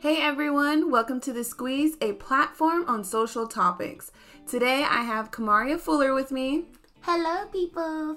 Hey 0.00 0.22
everyone, 0.22 0.90
welcome 0.90 1.20
to 1.20 1.32
The 1.34 1.44
Squeeze, 1.44 1.94
a 2.00 2.14
platform 2.14 2.86
on 2.88 3.04
social 3.04 3.46
topics. 3.46 4.10
Today 4.46 4.82
I 4.82 5.02
have 5.02 5.30
Kamaria 5.30 5.78
Fuller 5.78 6.14
with 6.14 6.32
me. 6.32 6.68
Hello, 7.02 7.46
people. 7.48 8.16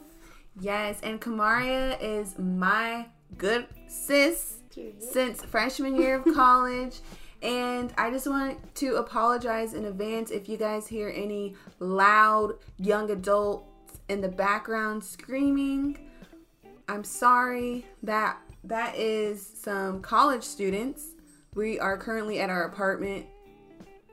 Yes, 0.61 1.01
and 1.03 1.19
Kamaria 1.19 1.97
is 2.01 2.39
my 2.39 3.07
good 3.37 3.67
sis 3.87 4.59
since 4.97 5.43
freshman 5.43 5.97
year 5.97 6.19
of 6.19 6.23
college. 6.33 7.01
And 7.41 7.93
I 7.97 8.11
just 8.11 8.27
want 8.27 8.73
to 8.75 8.95
apologize 8.95 9.73
in 9.73 9.83
advance 9.83 10.31
if 10.31 10.47
you 10.47 10.55
guys 10.55 10.87
hear 10.87 11.11
any 11.13 11.53
loud 11.79 12.59
young 12.77 13.11
adults 13.11 13.99
in 14.07 14.21
the 14.21 14.29
background 14.29 15.03
screaming. 15.03 15.97
I'm 16.87 17.03
sorry 17.03 17.85
that 18.03 18.37
that 18.63 18.95
is 18.95 19.45
some 19.45 20.01
college 20.01 20.43
students. 20.43 21.12
We 21.55 21.79
are 21.79 21.97
currently 21.97 22.39
at 22.39 22.49
our 22.49 22.63
apartment 22.63 23.27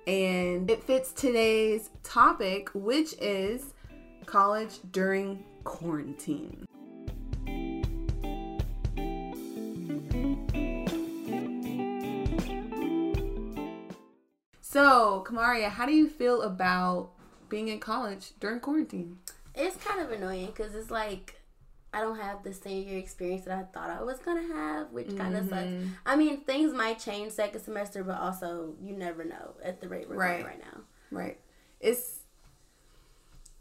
and 0.06 0.70
it 0.70 0.82
fits 0.82 1.12
today's 1.12 1.88
topic, 2.02 2.68
which 2.74 3.14
is 3.20 3.72
college 4.26 4.80
during 4.92 5.44
quarantine. 5.64 6.66
So, 14.60 15.24
Kamaria, 15.26 15.70
how 15.70 15.86
do 15.86 15.92
you 15.92 16.08
feel 16.08 16.42
about 16.42 17.10
being 17.48 17.68
in 17.68 17.80
college 17.80 18.32
during 18.38 18.60
quarantine? 18.60 19.18
It's 19.54 19.76
kind 19.82 20.00
of 20.00 20.12
annoying 20.12 20.46
because 20.46 20.74
it's 20.74 20.90
like 20.90 21.39
I 21.92 22.00
don't 22.00 22.18
have 22.18 22.44
the 22.44 22.52
same 22.52 22.86
year 22.86 22.98
experience 22.98 23.44
that 23.46 23.58
I 23.58 23.62
thought 23.64 23.90
I 23.90 24.02
was 24.02 24.18
gonna 24.20 24.46
have, 24.54 24.92
which 24.92 25.16
kind 25.16 25.36
of 25.36 25.48
sucks. 25.48 25.62
Mhm. 25.66 25.88
I 26.06 26.14
mean, 26.16 26.42
things 26.42 26.72
might 26.72 26.98
change 27.00 27.32
second 27.32 27.60
semester, 27.62 28.04
but 28.04 28.20
also 28.20 28.74
you 28.80 28.96
never 28.96 29.24
know 29.24 29.54
at 29.62 29.80
the 29.80 29.88
rate 29.88 30.08
we're 30.08 30.16
Right. 30.16 30.42
going 30.42 30.44
right 30.58 30.60
now. 30.72 30.82
Right. 31.10 31.40
It's 31.80 32.20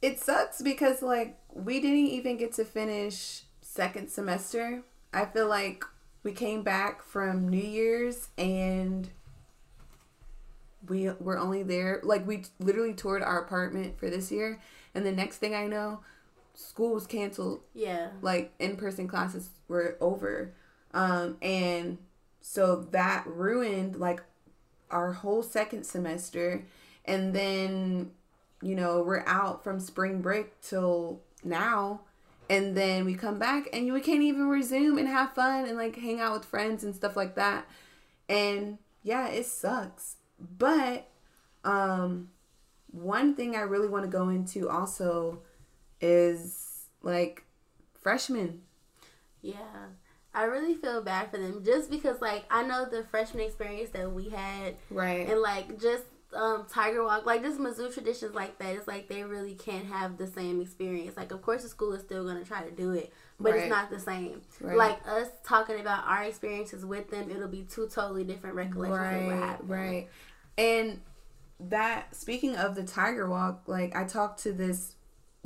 it 0.01 0.19
sucks 0.19 0.61
because 0.61 1.01
like 1.01 1.37
we 1.53 1.79
didn't 1.81 2.07
even 2.07 2.37
get 2.37 2.53
to 2.53 2.65
finish 2.65 3.43
second 3.61 4.09
semester. 4.09 4.83
I 5.13 5.25
feel 5.25 5.47
like 5.47 5.83
we 6.23 6.31
came 6.31 6.61
back 6.63 7.01
from 7.01 7.49
New 7.49 7.57
Year's 7.57 8.29
and 8.37 9.09
we 10.87 11.09
were 11.19 11.37
only 11.37 11.63
there 11.63 11.99
like 12.03 12.25
we 12.25 12.43
literally 12.59 12.93
toured 12.93 13.21
our 13.21 13.41
apartment 13.41 13.99
for 13.99 14.09
this 14.09 14.31
year 14.31 14.61
and 14.95 15.05
the 15.05 15.11
next 15.11 15.37
thing 15.37 15.53
I 15.53 15.67
know 15.67 16.01
school 16.59 16.93
was 16.93 17.07
canceled. 17.07 17.61
Yeah, 17.73 18.09
like 18.21 18.51
in-person 18.59 19.07
classes 19.07 19.49
were 19.67 19.97
over. 20.01 20.53
Um 20.93 21.37
and 21.41 21.97
so 22.41 22.87
that 22.91 23.25
ruined 23.27 23.95
like 23.95 24.21
our 24.91 25.13
whole 25.13 25.41
second 25.41 25.85
semester. 25.85 26.65
And 27.05 27.33
then 27.33 28.11
you 28.61 28.75
know 28.75 29.01
we're 29.01 29.23
out 29.25 29.63
from 29.63 29.79
spring 29.79 30.21
break 30.21 30.59
till 30.61 31.21
now. 31.43 32.01
And 32.49 32.75
then 32.75 33.05
we 33.05 33.13
come 33.13 33.37
back 33.37 33.69
and 33.71 33.93
we 33.93 34.01
can't 34.01 34.23
even 34.23 34.49
resume 34.49 34.97
and 34.97 35.07
have 35.07 35.33
fun 35.33 35.65
and 35.65 35.77
like 35.77 35.95
hang 35.95 36.19
out 36.19 36.33
with 36.33 36.45
friends 36.45 36.83
and 36.83 36.95
stuff 36.95 37.15
like 37.15 37.35
that. 37.35 37.67
And 38.27 38.79
yeah 39.03 39.29
it 39.29 39.45
sucks. 39.45 40.17
But 40.57 41.07
um 41.63 42.29
one 42.91 43.35
thing 43.35 43.55
i 43.55 43.59
really 43.59 43.87
want 43.87 44.03
to 44.03 44.09
go 44.09 44.29
into 44.29 44.69
also 44.69 45.39
is 46.01 46.85
like 47.01 47.43
freshmen 48.01 48.61
yeah. 49.41 49.87
I 50.33 50.43
really 50.43 50.75
feel 50.75 51.01
bad 51.01 51.31
for 51.31 51.37
them 51.37 51.63
just 51.65 51.89
because, 51.89 52.21
like, 52.21 52.43
I 52.51 52.63
know 52.63 52.85
the 52.85 53.03
freshman 53.03 53.43
experience 53.45 53.89
that 53.91 54.11
we 54.11 54.29
had, 54.29 54.75
right 54.91 55.27
and 55.27 55.41
like 55.41 55.79
just 55.79 56.03
um 56.33 56.65
Tiger 56.69 57.03
Walk, 57.03 57.25
like 57.25 57.41
just 57.41 57.59
Mizzou 57.59 57.91
traditions 57.91 58.35
like 58.35 58.59
that. 58.59 58.75
It's 58.75 58.87
like 58.87 59.07
they 59.07 59.23
really 59.23 59.55
can't 59.55 59.85
have 59.87 60.17
the 60.17 60.27
same 60.27 60.61
experience. 60.61 61.17
Like, 61.17 61.31
of 61.31 61.41
course, 61.41 61.63
the 61.63 61.69
school 61.69 61.93
is 61.93 62.01
still 62.01 62.25
gonna 62.25 62.43
try 62.45 62.63
to 62.63 62.71
do 62.71 62.91
it, 62.91 63.11
but 63.39 63.53
Right. 63.53 63.61
it's 63.61 63.69
not 63.69 63.89
the 63.89 63.99
same. 63.99 64.41
Right. 64.61 64.77
Like 64.77 64.99
us 65.07 65.29
talking 65.43 65.79
about 65.79 66.03
our 66.05 66.23
experiences 66.23 66.85
with 66.85 67.09
them, 67.09 67.31
it'll 67.31 67.47
be 67.47 67.63
two 67.63 67.87
totally 67.87 68.23
different 68.23 68.55
recollections 68.55 69.21
of 69.21 69.25
what 69.25 69.33
right 69.33 69.43
happened. 69.43 69.69
right 69.69 70.07
and 70.57 71.01
that 71.59 72.13
speaking 72.15 72.55
of 72.55 72.75
the 72.75 72.83
tiger 72.83 73.27
walk 73.29 73.63
like 73.67 73.93
i 73.95 74.03
talked 74.05 74.41
to 74.43 74.53
this 74.53 74.95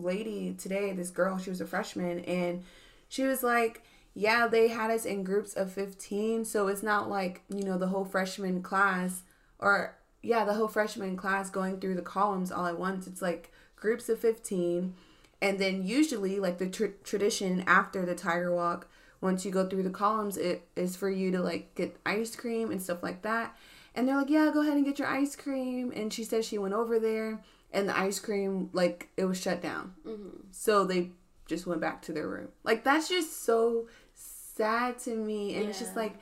lady 0.04 0.54
today 0.54 0.92
this 0.92 1.10
girl 1.10 1.38
she 1.38 1.50
was 1.50 1.62
a 1.62 1.66
freshman 1.66 2.20
and 2.22 2.64
she 3.08 3.24
was 3.24 3.44
like 3.44 3.84
yeah 4.14 4.48
they 4.48 4.68
had 4.68 4.92
us 4.92 5.06
in 5.06 5.24
groups 5.24 5.54
of 5.54 5.72
15 5.72 6.46
so 6.46 6.68
it's 6.68 6.84
not 6.84 7.10
like 7.10 7.42
you 7.50 7.64
know 7.64 7.78
the 7.78 7.88
whole 7.88 8.06
freshman 8.06 8.62
class 8.62 9.24
or 9.64 9.96
yeah 10.24 10.44
the 10.46 10.54
whole 10.54 10.68
freshman 10.68 11.16
class 11.16 11.50
going 11.50 11.80
through 11.80 11.96
the 11.96 12.02
columns 12.02 12.52
all 12.52 12.66
at 12.66 12.80
once. 12.80 13.06
It's 13.06 13.22
like 13.22 13.52
groups 13.76 14.10
of 14.10 14.20
15 14.20 14.96
and 15.42 15.60
then 15.60 15.84
usually 15.84 16.40
like 16.40 16.58
the 16.58 16.70
tr- 16.70 16.98
tradition 17.04 17.64
after 17.68 18.06
the 18.06 18.16
tiger 18.16 18.54
walk 18.56 18.88
once 19.20 19.46
you 19.46 19.52
go 19.52 19.68
through 19.68 19.84
the 19.84 19.90
columns 19.90 20.38
it 20.38 20.68
is 20.76 20.96
for 20.96 21.10
you 21.10 21.32
to 21.32 21.42
like 21.42 21.76
get 21.76 21.98
ice 22.06 22.36
cream 22.36 22.72
and 22.72 22.82
stuff 22.82 23.04
like 23.04 23.22
that. 23.22 23.56
And 23.94 24.08
they're 24.08 24.18
like 24.18 24.30
yeah 24.30 24.50
go 24.54 24.62
ahead 24.62 24.78
and 24.78 24.86
get 24.86 25.00
your 25.00 25.08
ice 25.08 25.36
cream. 25.36 25.92
And 25.96 26.12
she 26.12 26.24
said 26.24 26.46
she 26.46 26.58
went 26.58 26.74
over 26.74 26.98
there 27.00 27.42
and 27.74 27.90
the 27.90 27.98
ice 27.98 28.20
cream 28.20 28.70
like 28.72 29.10
it 29.18 29.26
was 29.26 29.42
shut 29.42 29.62
down. 29.62 29.94
Mm-hmm. 30.08 30.38
so 30.52 30.86
they 30.86 31.10
just 31.46 31.68
went 31.68 31.82
back 31.82 32.02
to 32.04 32.14
their 32.14 32.28
room. 32.28 32.50
Like 32.64 32.84
that's 32.84 33.10
just 33.10 33.44
so 33.44 33.88
sad 34.14 35.00
to 35.00 35.16
me. 35.16 35.56
And 35.56 35.68
it's 35.68 35.80
just 35.80 35.96
like 35.96 36.16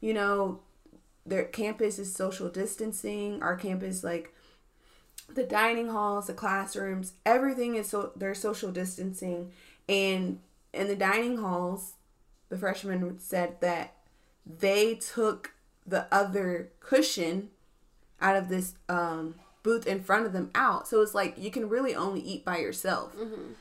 you 0.00 0.12
know 0.12 0.60
their 1.24 1.44
campus 1.44 1.98
is 1.98 2.14
social 2.14 2.48
distancing. 2.48 3.42
Our 3.42 3.56
campus 3.56 4.04
like 4.04 4.34
the 5.28 5.44
dining 5.44 5.88
halls 5.88 6.26
the 6.26 6.32
classrooms 6.32 7.12
everything 7.26 7.74
is 7.74 7.88
so 7.88 8.12
they're 8.16 8.34
social 8.34 8.72
distancing. 8.72 9.52
And 9.88 10.40
in 10.74 10.88
the 10.88 10.96
dining 10.96 11.38
halls 11.38 11.94
the 12.48 12.58
freshmen 12.58 13.18
said 13.18 13.60
that 13.60 13.94
they 14.46 14.94
took 14.94 15.52
the 15.86 16.06
other 16.12 16.70
cushion 16.80 17.50
out 18.20 18.36
of 18.36 18.48
this 18.48 18.74
um, 18.88 19.34
booth 19.68 19.86
in 19.86 20.00
front 20.02 20.24
of 20.24 20.32
them 20.32 20.50
out. 20.54 20.88
So 20.88 21.02
it's 21.02 21.14
like 21.14 21.34
you 21.36 21.50
can 21.50 21.68
really 21.68 21.94
only 21.94 22.20
eat 22.20 22.42
by 22.42 22.58
yourself. 22.58 23.14
Mm-hmm. 23.14 23.52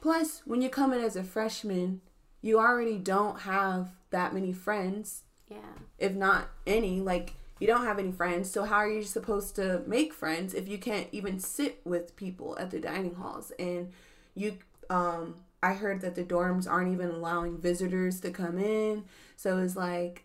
plus 0.00 0.42
when 0.44 0.62
you 0.62 0.70
come 0.70 0.92
in 0.92 1.00
as 1.02 1.16
a 1.16 1.24
freshman 1.24 2.00
you 2.42 2.58
already 2.58 2.96
don't 2.96 3.40
have 3.40 3.90
that 4.10 4.32
many 4.32 4.52
friends. 4.52 5.22
Yeah. 5.48 5.74
if 5.98 6.14
not 6.14 6.48
any 6.64 7.00
like 7.00 7.34
you 7.58 7.66
don't 7.66 7.84
have 7.84 7.98
any 7.98 8.12
friends. 8.12 8.48
So 8.48 8.64
how 8.64 8.76
are 8.76 8.90
you 8.90 9.02
supposed 9.02 9.56
to 9.56 9.82
make 9.86 10.14
friends 10.14 10.54
if 10.54 10.68
you 10.68 10.78
can't 10.78 11.08
even 11.10 11.40
sit 11.40 11.80
with 11.84 12.14
people 12.14 12.56
at 12.58 12.70
the 12.70 12.78
dining 12.78 13.16
halls? 13.16 13.52
And 13.58 13.90
you 14.34 14.58
um 14.88 15.34
i 15.62 15.72
heard 15.74 16.00
that 16.00 16.14
the 16.14 16.24
dorms 16.24 16.70
aren't 16.70 16.92
even 16.92 17.10
allowing 17.10 17.58
visitors 17.58 18.20
to 18.20 18.30
come 18.30 18.58
in. 18.58 19.04
So 19.36 19.58
it's 19.58 19.76
like 19.76 20.24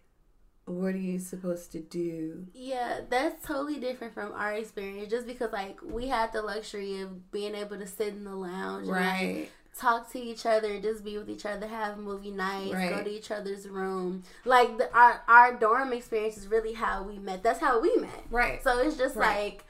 what 0.66 0.94
are 0.96 0.98
you 0.98 1.20
supposed 1.20 1.72
to 1.72 1.80
do 1.80 2.48
Yeah, 2.53 3.02
that's 3.09 3.46
totally 3.46 3.80
different 3.80 4.14
from 4.14 4.31
our 4.34 4.53
experience. 4.53 5.09
Just 5.12 5.28
because 5.28 5.52
like 5.53 5.80
we 5.84 6.08
had 6.08 6.34
the 6.34 6.42
luxury 6.42 7.02
of 7.02 7.31
being 7.31 7.53
able 7.56 7.78
to 7.78 7.86
sit 7.88 8.09
in 8.09 8.24
the 8.24 8.36
lounge, 8.36 8.88
and, 8.88 8.96
like, 8.96 9.00
right 9.00 9.50
talk 9.78 10.09
to 10.09 10.18
each 10.18 10.46
other, 10.46 10.80
just 10.80 11.03
be 11.03 11.18
with 11.18 11.30
each 11.30 11.46
other, 11.46 11.68
have 11.68 11.98
movie 11.98 12.31
nights, 12.31 12.74
go 12.74 13.03
to 13.03 13.09
each 13.12 13.30
other's 13.30 13.68
room. 13.68 14.24
Like 14.46 14.78
the, 14.78 14.90
our 14.96 15.22
our 15.28 15.53
dorm 15.53 15.92
experience 15.92 16.38
is 16.38 16.48
really 16.48 16.72
how 16.74 17.03
we 17.03 17.20
met. 17.20 17.44
That's 17.44 17.59
how 17.59 17.82
we 17.82 17.94
met. 17.97 18.24
right 18.32 18.64
So 18.64 18.80
it's 18.80 18.96
just 18.97 19.18
Right. 19.18 19.36
like, 19.52 19.66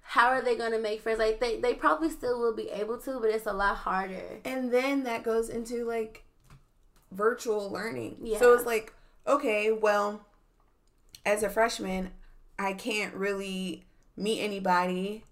how 0.00 0.28
are 0.28 0.40
they 0.40 0.56
gonna 0.56 0.78
make 0.78 1.00
friends? 1.02 1.18
Like 1.18 1.40
they 1.40 1.58
they 1.60 1.74
probably 1.74 2.08
still 2.08 2.38
will 2.40 2.54
be 2.54 2.70
able 2.70 2.98
to, 2.98 3.18
but 3.20 3.30
it's 3.30 3.46
a 3.46 3.52
lot 3.52 3.76
harder. 3.78 4.38
and 4.44 4.72
then 4.72 5.02
that 5.04 5.24
goes 5.24 5.48
into 5.48 5.84
like 5.84 6.22
virtual 7.10 7.70
learning 7.70 8.16
Yeah. 8.22 8.38
so 8.38 8.52
it's 8.54 8.66
like 8.66 8.92
okay 9.26 9.72
well 9.72 10.20
as 11.26 11.42
a 11.42 11.48
freshman 11.50 12.10
i 12.58 12.72
can't 12.72 13.14
really 13.14 13.84
meet 14.16 14.40
anybody 14.40 15.24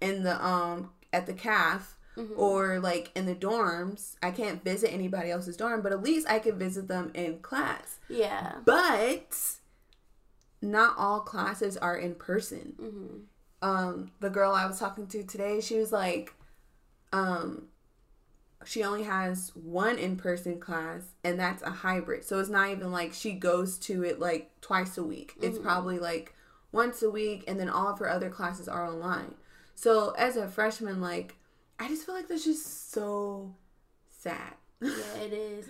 in 0.00 0.22
the 0.22 0.44
um 0.44 0.90
at 1.12 1.26
the 1.26 1.32
caf 1.34 1.92
Mhm. 2.16 2.38
or 2.38 2.80
like 2.80 3.10
in 3.14 3.26
the 3.26 3.34
dorms 3.34 4.14
i 4.22 4.30
can't 4.30 4.64
visit 4.64 4.90
anybody 4.90 5.30
else's 5.30 5.54
dorm 5.56 5.82
but 5.82 5.92
at 5.92 6.02
least 6.02 6.26
i 6.30 6.38
can 6.38 6.58
visit 6.58 6.88
them 6.88 7.10
in 7.12 7.40
class 7.40 7.98
Yeah. 8.08 8.54
but 8.64 9.36
not 10.62 10.94
all 10.96 11.20
classes 11.20 11.76
are 11.76 11.96
in 11.96 12.14
person 12.14 12.74
hmm 12.78 13.16
um 13.66 14.12
the 14.20 14.30
girl 14.30 14.52
I 14.52 14.66
was 14.66 14.78
talking 14.78 15.06
to 15.08 15.22
today, 15.24 15.60
she 15.60 15.78
was 15.78 15.90
like 15.92 16.32
um 17.12 17.68
she 18.66 18.82
only 18.82 19.04
has 19.04 19.52
one 19.54 19.96
in-person 19.98 20.58
class 20.60 21.02
and 21.24 21.38
that's 21.38 21.62
a 21.62 21.70
hybrid. 21.70 22.24
So 22.24 22.38
it's 22.40 22.48
not 22.50 22.70
even 22.70 22.90
like 22.92 23.12
she 23.12 23.32
goes 23.32 23.78
to 23.78 24.02
it 24.04 24.18
like 24.20 24.50
twice 24.60 24.98
a 24.98 25.02
week. 25.04 25.34
It's 25.40 25.58
Mhm. 25.58 25.62
probably 25.62 25.98
like 25.98 26.34
once 26.72 27.02
a 27.02 27.10
week 27.10 27.44
and 27.46 27.58
then 27.60 27.68
all 27.68 27.88
of 27.88 27.98
her 28.00 28.08
other 28.08 28.28
classes 28.28 28.68
are 28.68 28.84
online. 28.86 29.34
So 29.74 30.10
as 30.10 30.36
a 30.36 30.48
freshman 30.48 31.00
like 31.00 31.36
I 31.78 31.88
just 31.88 32.04
feel 32.06 32.14
like 32.14 32.28
that's 32.28 32.44
just 32.44 32.90
so 32.90 33.54
sad. 34.18 34.54
Yeah, 34.80 34.90
it 35.22 35.32
is. 35.32 35.66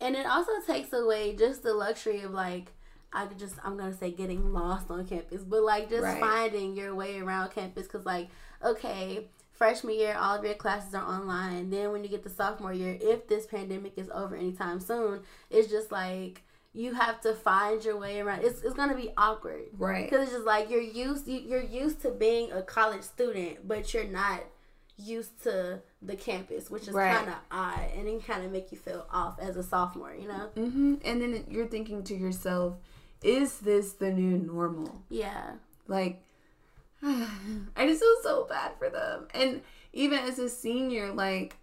And 0.00 0.16
it 0.16 0.26
also 0.26 0.52
takes 0.66 0.92
away 0.92 1.36
just 1.36 1.62
the 1.62 1.74
luxury 1.74 2.22
of 2.22 2.32
like 2.32 2.72
I 3.12 3.26
could 3.26 3.38
just 3.38 3.54
I'm 3.62 3.76
gonna 3.76 3.94
say 3.96 4.10
getting 4.10 4.52
lost 4.52 4.90
on 4.90 5.06
campus, 5.06 5.42
but 5.42 5.62
like 5.62 5.90
just 5.90 6.02
Right. 6.02 6.18
finding 6.20 6.74
your 6.74 6.94
way 6.94 7.20
around 7.20 7.50
campus. 7.50 7.86
Cause 7.86 8.04
like 8.06 8.28
okay, 8.64 9.28
freshman 9.62 9.94
year 9.94 10.16
all 10.18 10.36
of 10.36 10.44
your 10.44 10.54
classes 10.54 10.92
are 10.92 11.04
online. 11.04 11.70
Then 11.70 11.92
when 11.92 12.02
you 12.02 12.10
get 12.10 12.24
to 12.24 12.28
sophomore 12.28 12.72
year, 12.72 12.98
if 13.00 13.28
this 13.28 13.46
pandemic 13.46 13.92
is 13.96 14.10
over 14.12 14.34
anytime 14.34 14.80
soon, 14.80 15.20
it's 15.50 15.70
just 15.70 15.92
like 15.92 16.42
you 16.74 16.94
have 16.94 17.20
to 17.20 17.32
find 17.32 17.84
your 17.84 17.96
way 17.96 18.18
around. 18.18 18.42
It's 18.42 18.62
it's 18.62 18.74
gonna 18.74 18.96
be 18.96 19.10
awkward. 19.16 19.66
Right. 19.78 20.10
Because 20.10 20.24
it's 20.24 20.32
just 20.32 20.46
like 20.46 20.68
you're 20.68 20.80
used 20.80 21.28
you, 21.28 21.38
you're 21.38 21.62
used 21.62 22.02
to 22.02 22.10
being 22.10 22.50
a 22.50 22.60
college 22.60 23.02
student, 23.02 23.68
but 23.68 23.94
you're 23.94 24.12
not 24.24 24.40
used 24.96 25.40
to 25.44 25.80
the 26.02 26.16
campus, 26.16 26.68
which 26.68 26.88
is 26.88 26.94
Right. 26.94 27.14
kind 27.14 27.28
of 27.28 27.36
odd, 27.52 27.86
and 27.96 28.08
it 28.08 28.26
kind 28.26 28.44
of 28.44 28.50
make 28.50 28.72
you 28.72 28.78
feel 28.78 29.06
off 29.12 29.38
as 29.38 29.56
a 29.56 29.62
sophomore. 29.62 30.12
You 30.12 30.26
know? 30.26 30.50
hmm 30.56 30.94
And 31.04 31.22
then 31.22 31.44
you're 31.48 31.68
thinking 31.68 32.02
to 32.04 32.16
yourself, 32.16 32.74
is 33.22 33.58
this 33.60 33.92
the 33.92 34.10
new 34.10 34.38
normal? 34.38 35.02
Yeah. 35.08 35.52
Like, 35.86 36.24
I 37.76 37.86
just 37.86 38.00
feel 38.00 38.16
so 38.22 38.46
bad 38.48 38.72
for 38.78 38.88
them. 38.88 39.26
And 39.34 39.62
even 39.92 40.18
as 40.20 40.38
a 40.38 40.48
senior, 40.48 41.12
like, 41.12 41.56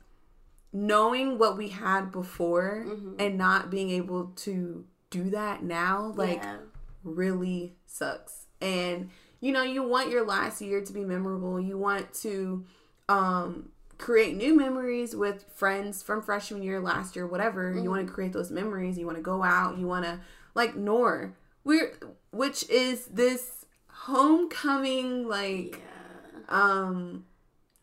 knowing 0.72 1.38
what 1.40 1.58
we 1.58 1.70
had 1.70 2.12
before 2.12 2.86
Mhm. 2.88 3.16
and 3.20 3.38
not 3.38 3.70
being 3.70 3.90
able 3.90 4.28
to 4.38 4.86
do 5.10 5.30
that 5.32 5.64
now, 5.64 6.14
like, 6.16 6.38
yeah. 6.44 6.58
really 7.04 7.76
sucks. 7.86 8.46
And 8.62 9.10
you 9.42 9.54
know, 9.54 9.64
you 9.64 9.82
want 9.82 10.10
your 10.10 10.26
last 10.26 10.62
year 10.62 10.82
to 10.82 10.92
be 10.92 11.06
memorable. 11.06 11.60
You 11.62 11.78
want 11.78 12.14
to 12.16 12.66
um 13.08 13.72
create 13.98 14.36
new 14.36 14.54
memories 14.56 15.16
with 15.16 15.46
friends 15.56 16.04
from 16.04 16.22
freshman 16.22 16.62
year, 16.62 16.80
last 16.82 17.16
year, 17.16 17.26
whatever. 17.26 17.74
You 17.74 17.90
want 17.90 18.06
to 18.06 18.14
create 18.14 18.34
those 18.34 18.52
memories. 18.52 18.98
You 18.98 19.06
want 19.06 19.18
to 19.18 19.24
go 19.24 19.42
out. 19.44 19.78
You 19.78 19.88
want 19.88 20.04
to 20.06 20.20
like 20.56 20.76
Noir. 20.76 21.34
We're 21.64 21.94
which 22.32 22.70
is 22.70 23.06
this 23.06 23.59
homecoming 24.04 25.28
like 25.28 25.80
Yeah. 25.82 26.46
um 26.50 27.26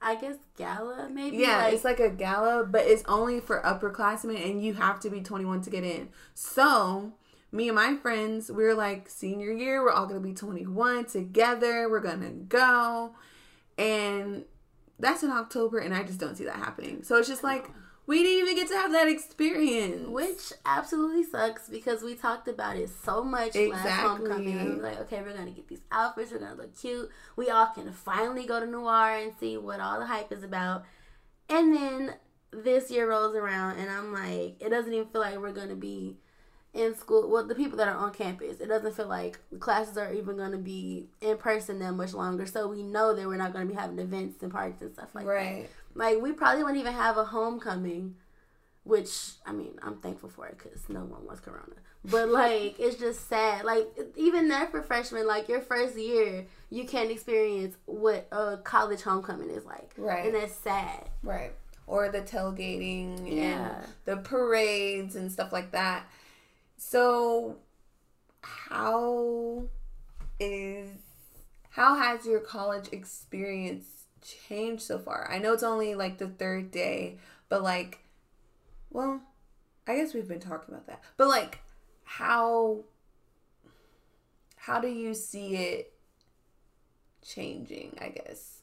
I 0.00 0.14
guess 0.14 0.36
gala 0.56 1.08
maybe. 1.10 1.38
yeah, 1.38 1.56
Like, 1.64 1.74
it's 1.74 1.84
like 1.84 2.00
a 2.00 2.10
gala, 2.10 2.64
but 2.64 2.82
it's 2.86 3.02
only 3.08 3.40
for 3.40 3.60
upperclassmen, 3.62 4.50
and 4.50 4.62
you 4.62 4.74
have 4.74 5.00
to 5.00 5.10
be 5.10 5.20
21 5.20 5.62
to 5.62 5.70
get 5.70 5.84
in. 5.84 6.10
So, 6.34 7.12
me 7.50 7.68
and 7.68 7.74
my 7.74 7.96
friends, 7.96 8.50
we 8.52 8.64
are 8.64 8.74
like, 8.74 9.08
senior 9.08 9.50
year, 9.52 9.82
we're 9.82 9.90
all 9.90 10.06
gonna 10.06 10.20
be 10.20 10.34
21 10.34 11.06
together. 11.06 11.88
We're 11.90 12.00
gonna 12.00 12.30
go, 12.30 13.14
and 13.78 14.44
that's 14.98 15.22
in 15.22 15.30
October, 15.30 15.78
and 15.78 15.94
I 15.94 16.02
just 16.04 16.20
don't 16.20 16.36
see 16.36 16.44
that 16.44 16.56
happening. 16.56 17.02
So 17.02 17.16
it's 17.16 17.28
just 17.28 17.42
like 17.42 17.70
we 18.06 18.23
didn't 18.23 18.43
even 18.43 18.55
get 18.55 18.69
to 18.69 18.75
have 18.75 18.93
that 18.93 19.08
experience. 19.08 20.06
which 20.08 20.53
absolutely 20.64 21.25
sucks 21.25 21.69
because 21.69 22.03
we 22.03 22.14
talked 22.14 22.49
about 22.49 22.76
it 22.76 22.88
so 23.05 23.23
much 23.25 23.55
last 23.55 23.56
Exactly. 23.56 24.08
homecoming. 24.08 24.58
And 24.58 24.75
we 24.76 24.81
like, 24.81 25.00
okay, 25.00 25.23
we're 25.23 25.37
gonna 25.37 25.50
get 25.50 25.69
these 25.69 25.82
outfits. 25.91 26.31
We're 26.32 26.38
gonna 26.38 26.55
look 26.55 26.79
cute. 26.79 27.11
We 27.37 27.50
all 27.50 27.67
can 27.67 27.93
finally 27.93 28.47
go 28.47 28.61
to 28.61 28.67
Noir 28.67 29.17
and 29.17 29.32
see 29.41 29.56
what 29.56 29.81
all 29.81 29.99
the 29.99 30.06
hype 30.06 30.31
is 30.32 30.43
about. 30.44 30.85
And 31.49 31.75
then 31.75 32.14
this 32.53 32.91
year 32.91 33.08
rolls 33.08 33.35
around, 33.35 33.79
and 33.79 33.91
I'm 33.91 34.12
like, 34.12 34.56
it 34.61 34.70
doesn't 34.70 34.93
even 34.93 35.08
feel 35.08 35.20
like 35.20 35.38
we're 35.38 35.53
gonna 35.53 35.75
be 35.76 36.17
in 36.76 36.94
school. 36.96 37.28
Well, 37.31 37.44
the 37.46 37.55
people 37.55 37.78
that 37.78 37.88
are 37.88 37.96
on 37.96 38.12
campus, 38.12 38.61
it 38.61 38.67
doesn't 38.69 38.94
feel 38.94 39.06
like 39.08 39.38
classes 39.61 39.96
are 39.96 40.12
even 40.12 40.37
gonna 40.37 40.58
be 40.58 41.06
in 41.20 41.37
person 41.38 41.78
that 41.81 41.93
much 41.93 42.12
longer. 42.14 42.46
So 42.46 42.69
we 42.69 42.82
know 42.82 43.14
that 43.14 43.26
we're 43.26 43.37
not 43.37 43.52
gonna 43.52 43.67
be 43.67 43.75
having 43.75 43.99
events 43.99 44.43
and 44.43 44.52
parties 44.52 44.81
and 44.82 44.93
stuff 44.93 45.14
like 45.14 45.25
that. 45.25 45.31
right? 45.31 45.70
Like 45.94 46.20
we 46.20 46.32
probably 46.32 46.62
wouldn't 46.62 46.81
even 46.81 46.93
have 46.93 47.17
a 47.17 47.25
homecoming, 47.25 48.17
which 48.84 49.32
I 49.44 49.52
mean 49.52 49.78
I'm 49.82 49.96
thankful 49.96 50.28
for 50.28 50.46
it 50.46 50.58
because 50.58 50.88
no 50.88 51.00
one 51.00 51.25
wants 51.26 51.40
Corona. 51.40 51.75
But 52.05 52.28
like 52.28 52.76
it's 52.79 52.96
just 52.96 53.29
sad. 53.29 53.64
Like 53.64 53.88
even 54.17 54.49
there 54.49 54.67
for 54.67 54.82
freshmen, 54.82 55.26
like 55.26 55.49
your 55.49 55.61
first 55.61 55.96
year, 55.96 56.46
you 56.70 56.84
can't 56.84 57.11
experience 57.11 57.76
what 57.87 58.29
a 58.31 58.58
college 58.58 59.02
homecoming 59.02 59.50
is 59.50 59.64
like, 59.64 59.93
Right. 59.96 60.26
and 60.26 60.34
that's 60.34 60.55
sad. 60.55 61.08
Right. 61.22 61.52
Or 61.88 62.08
the 62.08 62.20
tailgating 62.20 63.32
Yeah. 63.32 63.76
and 63.79 63.87
the 64.05 64.17
parades 64.19 65.17
and 65.17 65.31
stuff 65.32 65.52
like 65.52 65.70
that. 65.72 66.05
So 66.76 67.56
how 68.43 69.64
is 70.38 70.90
how 71.70 71.96
has 71.96 72.26
your 72.26 72.40
college 72.40 72.88
experience 72.93 73.87
changed 74.23 74.82
so 74.82 74.99
far? 74.99 75.28
I 75.31 75.38
know 75.38 75.52
it's 75.52 75.62
only 75.62 75.94
like 75.94 76.19
the 76.19 76.28
third 76.28 76.70
day, 76.70 77.19
but 77.49 77.62
like 77.62 78.00
well, 78.90 79.20
I 79.87 79.96
guess 79.96 80.14
we've 80.14 80.28
been 80.28 80.40
talking 80.40 80.75
about 80.75 80.87
that. 80.87 81.02
But 81.17 81.28
like 81.28 81.61
how 82.05 82.84
how 84.56 84.81
do 84.81 84.88
you 84.88 85.14
see 85.14 85.56
it 85.56 85.93
changing, 87.22 87.96
I 88.00 88.08
guess? 88.08 88.62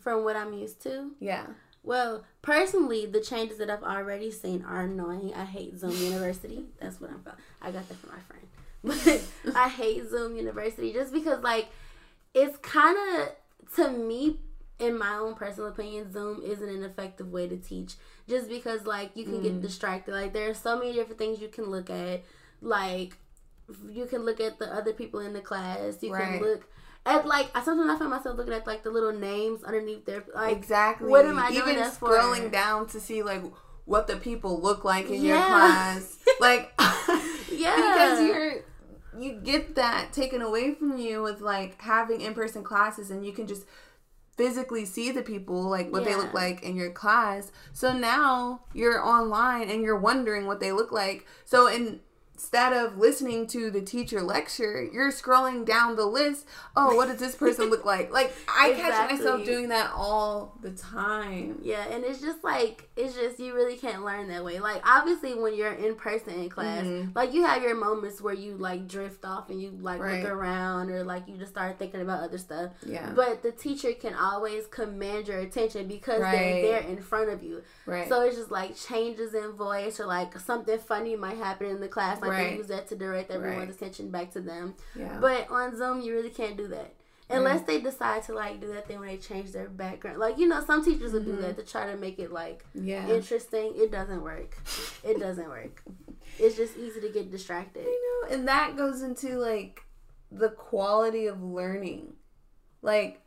From 0.00 0.24
what 0.24 0.36
I'm 0.36 0.52
used 0.52 0.82
to, 0.82 1.12
Yeah. 1.20 1.46
Well, 1.82 2.24
personally, 2.42 3.06
the 3.06 3.20
changes 3.20 3.58
that 3.58 3.70
I've 3.70 3.82
already 3.82 4.30
seen 4.30 4.64
are 4.64 4.82
annoying. 4.82 5.32
I 5.34 5.44
hate 5.44 5.78
Zoom 5.78 5.92
University. 5.92 6.64
That's 6.80 7.00
what 7.00 7.10
I'm 7.10 7.16
about. 7.16 7.36
I 7.62 7.70
got 7.70 7.88
that 7.88 7.96
from 7.96 8.10
my 8.10 8.20
friend. 8.20 8.46
But 9.44 9.56
I 9.56 9.68
hate 9.68 10.08
Zoom 10.08 10.36
University 10.36 10.92
just 10.92 11.12
because, 11.12 11.42
like, 11.42 11.68
it's 12.34 12.56
kind 12.58 12.96
of, 13.16 13.28
to 13.74 13.90
me, 13.90 14.38
in 14.78 14.96
my 14.96 15.14
own 15.16 15.34
personal 15.34 15.70
opinion, 15.70 16.12
Zoom 16.12 16.42
isn't 16.44 16.68
an 16.68 16.84
effective 16.84 17.32
way 17.32 17.48
to 17.48 17.56
teach. 17.56 17.94
Just 18.28 18.48
because, 18.48 18.86
like, 18.86 19.10
you 19.14 19.24
can 19.24 19.42
get 19.42 19.54
mm. 19.54 19.62
distracted. 19.62 20.12
Like, 20.12 20.32
there 20.32 20.48
are 20.50 20.54
so 20.54 20.78
many 20.78 20.92
different 20.92 21.18
things 21.18 21.40
you 21.40 21.48
can 21.48 21.64
look 21.64 21.90
at. 21.90 22.22
Like, 22.60 23.16
you 23.90 24.06
can 24.06 24.24
look 24.24 24.40
at 24.40 24.58
the 24.58 24.72
other 24.72 24.92
people 24.92 25.20
in 25.20 25.32
the 25.32 25.40
class. 25.40 26.02
You 26.02 26.12
Right. 26.12 26.38
can 26.38 26.42
look 26.42 26.68
at, 27.08 27.26
like, 27.26 27.50
I 27.54 27.62
sometimes 27.62 27.90
I 27.90 27.98
find 27.98 28.10
myself 28.10 28.36
looking 28.36 28.52
at, 28.54 28.66
like, 28.66 28.82
the 28.82 28.90
little 28.90 29.12
names 29.12 29.62
underneath 29.64 30.04
their, 30.04 30.24
like, 30.34 30.56
Exactly. 30.56 31.08
what 31.08 31.24
am 31.24 31.38
I 31.38 31.48
doing 31.50 31.62
Even 31.62 31.76
that 31.76 31.92
for? 31.94 32.10
scrolling 32.10 32.50
down 32.52 32.86
to 32.88 33.00
see 33.00 33.22
like 33.22 33.42
what 33.84 34.06
the 34.06 34.16
people 34.16 34.60
look 34.60 34.84
like 34.84 35.08
in 35.08 35.22
your 35.22 35.36
class, 35.36 36.18
like 36.40 36.72
Yeah. 37.50 37.74
because 37.76 38.26
you're 38.26 38.52
you 39.18 39.32
get 39.42 39.74
that 39.76 40.12
taken 40.12 40.42
away 40.42 40.74
from 40.74 40.96
you 40.98 41.22
with 41.22 41.40
like 41.40 41.80
having 41.80 42.20
in 42.20 42.34
person 42.34 42.62
classes, 42.62 43.10
and 43.10 43.24
you 43.26 43.32
can 43.32 43.46
just 43.46 43.64
physically 44.36 44.84
see 44.84 45.10
the 45.10 45.22
people 45.22 45.62
like 45.62 45.90
what 45.90 46.04
they 46.04 46.14
look 46.14 46.32
like 46.32 46.62
in 46.62 46.76
your 46.76 46.90
class. 46.92 47.50
So 47.72 47.92
now 47.92 48.60
you're 48.72 49.04
online 49.04 49.68
and 49.70 49.82
you're 49.82 49.98
wondering 49.98 50.46
what 50.46 50.60
they 50.60 50.70
look 50.70 50.92
like. 50.92 51.26
So 51.44 51.66
in 51.66 52.00
Instead 52.38 52.72
of 52.72 52.96
listening 52.96 53.48
to 53.48 53.68
the 53.68 53.80
teacher 53.80 54.22
lecture, 54.22 54.88
you're 54.92 55.10
scrolling 55.10 55.66
down 55.66 55.96
the 55.96 56.06
list. 56.06 56.46
Oh, 56.76 56.94
what 56.94 57.08
does 57.08 57.18
this 57.18 57.34
person 57.34 57.68
look 57.68 57.84
like? 57.94 58.12
Like 58.12 58.32
I 58.48 58.74
catch 58.74 59.10
myself 59.10 59.44
doing 59.44 59.70
that 59.70 59.90
all 59.92 60.56
the 60.62 60.70
time. 60.70 61.58
Yeah, 61.64 61.84
and 61.90 62.04
it's 62.04 62.20
just 62.20 62.44
like 62.44 62.88
it's 62.94 63.16
just 63.16 63.40
you 63.40 63.54
really 63.54 63.76
can't 63.76 64.04
learn 64.04 64.28
that 64.28 64.44
way. 64.44 64.60
Like 64.60 64.80
obviously 64.88 65.34
when 65.34 65.56
you're 65.56 65.72
in 65.72 65.96
person 65.96 66.34
in 66.34 66.48
class, 66.48 66.84
Mhm. 66.84 67.14
like 67.16 67.34
you 67.34 67.44
have 67.44 67.60
your 67.64 67.74
moments 67.74 68.20
where 68.20 68.34
you 68.34 68.54
like 68.56 68.86
drift 68.86 69.24
off 69.24 69.50
and 69.50 69.60
you 69.60 69.72
like 69.80 70.00
Right. 70.00 70.22
look 70.22 70.30
around 70.30 70.90
or 70.90 71.02
like 71.02 71.26
you 71.26 71.36
just 71.38 71.50
start 71.50 71.76
thinking 71.76 72.02
about 72.02 72.22
other 72.22 72.38
stuff. 72.38 72.70
Yeah. 72.86 73.10
But 73.16 73.42
the 73.42 73.50
teacher 73.50 73.92
can 73.94 74.14
always 74.14 74.66
command 74.68 75.26
your 75.26 75.38
attention 75.38 75.88
because 75.88 76.20
Right. 76.20 76.32
they're 76.38 76.62
there 76.62 76.80
in 76.82 77.02
front 77.02 77.30
of 77.30 77.42
you. 77.42 77.62
right. 77.84 78.08
So 78.08 78.22
it's 78.22 78.36
just 78.36 78.52
like 78.52 78.76
changes 78.76 79.34
in 79.34 79.50
voice 79.54 79.98
or 79.98 80.06
like 80.06 80.38
something 80.38 80.78
funny 80.78 81.16
might 81.16 81.38
happen 81.38 81.66
in 81.66 81.80
the 81.80 81.88
class. 81.88 82.20
Like 82.20 82.27
Right. 82.30 82.50
they 82.50 82.56
use 82.56 82.68
that 82.68 82.88
to 82.88 82.96
direct 82.96 83.30
everyone's 83.30 83.68
Right. 83.68 83.76
attention 83.76 84.10
back 84.10 84.32
to 84.32 84.40
them. 84.40 84.74
yeah. 84.94 85.18
But 85.20 85.48
on 85.50 85.76
Zoom, 85.76 86.00
you 86.00 86.14
really 86.14 86.30
can't 86.30 86.56
do 86.56 86.68
that. 86.68 86.94
Unless 87.30 87.62
they 87.62 87.78
decide 87.80 88.22
to 88.22 88.32
like 88.32 88.58
do 88.58 88.72
that 88.72 88.88
thing 88.88 89.00
when 89.00 89.08
they 89.08 89.18
change 89.18 89.52
their 89.52 89.68
background. 89.68 90.18
Like, 90.18 90.38
you 90.38 90.48
know, 90.48 90.64
some 90.64 90.82
teachers 90.82 91.12
will 91.12 91.22
do 91.22 91.32
mm-hmm. 91.32 91.42
that 91.42 91.56
to 91.58 91.62
try 91.62 91.90
to 91.90 91.96
make 91.96 92.18
it 92.18 92.32
like 92.32 92.64
yeah. 92.74 93.06
interesting. 93.06 93.74
It 93.76 93.92
doesn't 93.92 94.22
work. 94.22 94.56
It 95.04 95.20
doesn't 95.20 95.48
work. 95.48 95.82
It's 96.38 96.56
just 96.56 96.78
easy 96.78 97.00
to 97.02 97.10
get 97.10 97.30
distracted. 97.30 97.84
You 97.84 98.22
know, 98.22 98.34
and 98.34 98.48
that 98.48 98.76
goes 98.76 99.02
into 99.02 99.36
like 99.38 99.82
the 100.30 100.48
quality 100.48 101.26
of 101.26 101.42
learning. 101.42 102.14
Like, 102.82 103.20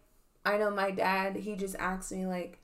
I 0.46 0.58
know 0.58 0.72
my 0.72 0.92
dad, 0.92 1.36
he 1.36 1.56
just 1.56 1.76
asked 1.78 2.12
me, 2.12 2.26
like, 2.26 2.60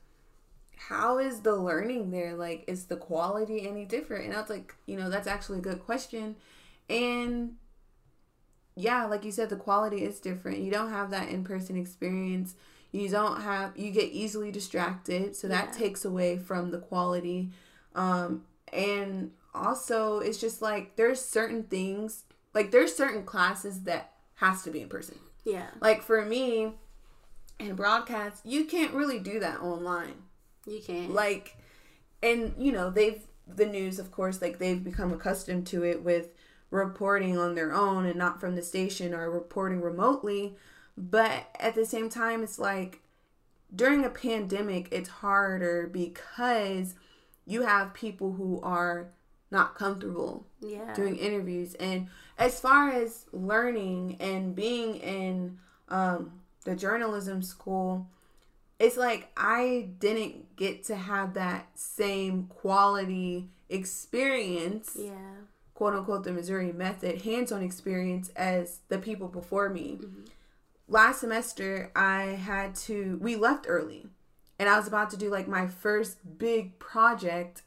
how 0.78 1.18
is 1.18 1.40
the 1.40 1.56
learning 1.56 2.10
there? 2.10 2.34
Like, 2.34 2.64
is 2.66 2.84
the 2.84 2.96
quality 2.96 3.66
any 3.66 3.84
different? 3.84 4.26
And 4.26 4.34
I 4.34 4.40
was 4.40 4.48
like, 4.50 4.74
you 4.86 4.96
know, 4.96 5.10
that's 5.10 5.26
actually 5.26 5.58
a 5.58 5.62
good 5.62 5.84
question. 5.84 6.36
And 6.88 7.56
yeah, 8.76 9.04
like 9.06 9.24
you 9.24 9.32
said, 9.32 9.50
the 9.50 9.56
quality 9.56 10.04
is 10.04 10.20
different. 10.20 10.58
You 10.58 10.70
don't 10.70 10.90
have 10.90 11.10
that 11.10 11.28
in 11.28 11.42
person 11.42 11.76
experience. 11.76 12.54
You 12.92 13.08
don't 13.08 13.42
have, 13.42 13.76
you 13.76 13.90
get 13.90 14.12
easily 14.12 14.52
distracted. 14.52 15.34
So 15.34 15.48
that 15.48 15.70
Yeah. 15.72 15.78
takes 15.78 16.04
away 16.04 16.38
from 16.38 16.70
the 16.70 16.78
quality. 16.78 17.50
Um, 17.94 18.44
and 18.72 19.32
also, 19.54 20.20
it's 20.20 20.38
just 20.38 20.62
like 20.62 20.94
there's 20.96 21.20
certain 21.20 21.64
things, 21.64 22.24
like 22.54 22.70
there's 22.70 22.94
certain 22.94 23.24
classes 23.24 23.82
that 23.82 24.12
has 24.36 24.62
to 24.62 24.70
be 24.70 24.80
in 24.80 24.88
person. 24.88 25.18
Yeah. 25.44 25.70
Like 25.80 26.02
for 26.02 26.24
me, 26.24 26.74
in 27.58 27.74
broadcast, 27.74 28.46
you 28.46 28.64
can't 28.64 28.94
really 28.94 29.18
do 29.18 29.40
that 29.40 29.60
online 29.60 30.22
You 30.68 30.80
can't. 30.80 31.12
like 31.12 31.56
and 32.22 32.54
you 32.58 32.72
know 32.72 32.90
they've 32.90 33.22
the 33.46 33.66
news 33.66 33.98
of 33.98 34.10
course 34.12 34.42
like 34.42 34.58
they've 34.58 34.82
become 34.82 35.12
accustomed 35.12 35.66
to 35.68 35.82
it 35.84 36.02
with 36.02 36.28
reporting 36.70 37.38
on 37.38 37.54
their 37.54 37.72
own 37.72 38.04
and 38.04 38.16
not 38.18 38.40
from 38.40 38.54
the 38.54 38.62
station 38.62 39.14
or 39.14 39.30
reporting 39.30 39.80
remotely. 39.80 40.54
But 40.98 41.48
at 41.58 41.74
the 41.74 41.86
same 41.86 42.10
time, 42.10 42.42
it's 42.42 42.58
like 42.58 43.00
during 43.74 44.04
a 44.04 44.10
pandemic, 44.10 44.88
it's 44.90 45.08
harder 45.08 45.86
because 45.86 46.94
you 47.46 47.62
have 47.62 47.94
people 47.94 48.32
who 48.32 48.60
are 48.62 49.08
not 49.50 49.74
comfortable 49.76 50.46
Yeah. 50.60 50.92
doing 50.94 51.16
interviews. 51.16 51.74
And 51.76 52.08
as 52.36 52.60
far 52.60 52.90
as 52.90 53.24
learning 53.32 54.16
and 54.20 54.54
being 54.54 54.96
in 54.96 55.58
um, 55.88 56.32
the 56.64 56.76
journalism 56.76 57.40
school, 57.42 58.06
it's 58.78 58.96
like 58.96 59.30
I 59.36 59.90
didn't 59.98 60.56
get 60.56 60.84
to 60.84 60.96
have 60.96 61.34
that 61.34 61.68
same 61.74 62.44
quality 62.44 63.48
experience, 63.68 64.96
yeah. 64.98 65.12
quote 65.74 65.94
unquote, 65.94 66.24
the 66.24 66.32
Missouri 66.32 66.72
method, 66.72 67.22
hands 67.22 67.50
on 67.50 67.62
experience 67.62 68.30
as 68.36 68.80
the 68.88 68.98
people 68.98 69.28
before 69.28 69.68
me. 69.68 69.98
Mm-hmm. 70.00 70.24
Last 70.86 71.20
semester, 71.20 71.90
I 71.94 72.22
had 72.22 72.74
to, 72.76 73.18
we 73.20 73.36
left 73.36 73.66
early 73.68 74.06
and 74.58 74.68
I 74.68 74.76
was 74.76 74.88
about 74.88 75.10
to 75.10 75.16
do 75.16 75.30
like 75.30 75.46
my 75.46 75.66
first 75.66 76.38
big 76.38 76.78
project 76.78 77.62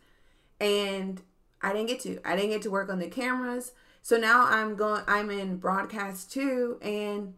and 0.60 1.22
I 1.62 1.74
didn't 1.74 1.88
get 1.88 2.00
to. 2.02 2.20
I 2.26 2.36
didn't 2.36 2.52
get 2.52 2.62
to 2.64 2.72
work 2.72 2.90
on 2.90 3.00
the 3.00 3.08
cameras. 3.08 3.74
So 4.02 4.18
now 4.18 4.46
I'm 4.46 4.76
going 4.76 5.04
I'm 5.08 5.30
in 5.30 5.58
broadcast 5.58 6.32
too 6.32 6.80
and 6.82 7.36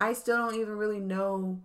I 0.00 0.12
still 0.12 0.36
don't 0.36 0.54
even 0.54 0.76
really 0.76 1.00
know 1.00 1.60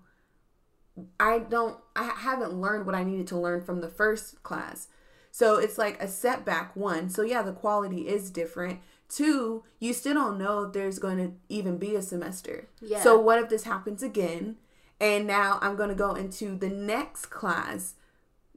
I 1.19 1.39
don't 1.39 1.77
I 1.95 2.03
haven't 2.03 2.53
learned 2.53 2.85
what 2.85 2.95
I 2.95 3.03
needed 3.03 3.27
to 3.27 3.39
learn 3.39 3.61
from 3.61 3.81
the 3.81 3.89
first 3.89 4.43
class. 4.43 4.87
So 5.31 5.57
it's 5.57 5.77
like 5.77 6.01
a 6.01 6.07
setback 6.07 6.75
one. 6.75 7.09
So 7.09 7.21
yeah, 7.21 7.41
the 7.41 7.53
quality 7.53 8.07
is 8.07 8.29
different. 8.29 8.79
Two, 9.07 9.63
you 9.79 9.93
still 9.93 10.13
don't 10.13 10.37
know 10.37 10.63
if 10.63 10.73
there's 10.73 10.99
going 10.99 11.17
to 11.17 11.33
even 11.49 11.77
be 11.77 11.95
a 11.95 12.01
semester. 12.01 12.67
Yeah. 12.81 13.01
So 13.01 13.19
what 13.19 13.39
if 13.39 13.49
this 13.49 13.63
happens 13.63 14.03
again 14.03 14.57
and 14.99 15.25
now 15.25 15.59
I'm 15.61 15.75
going 15.75 15.89
to 15.89 15.95
go 15.95 16.13
into 16.13 16.57
the 16.57 16.69
next 16.69 17.27
class 17.27 17.95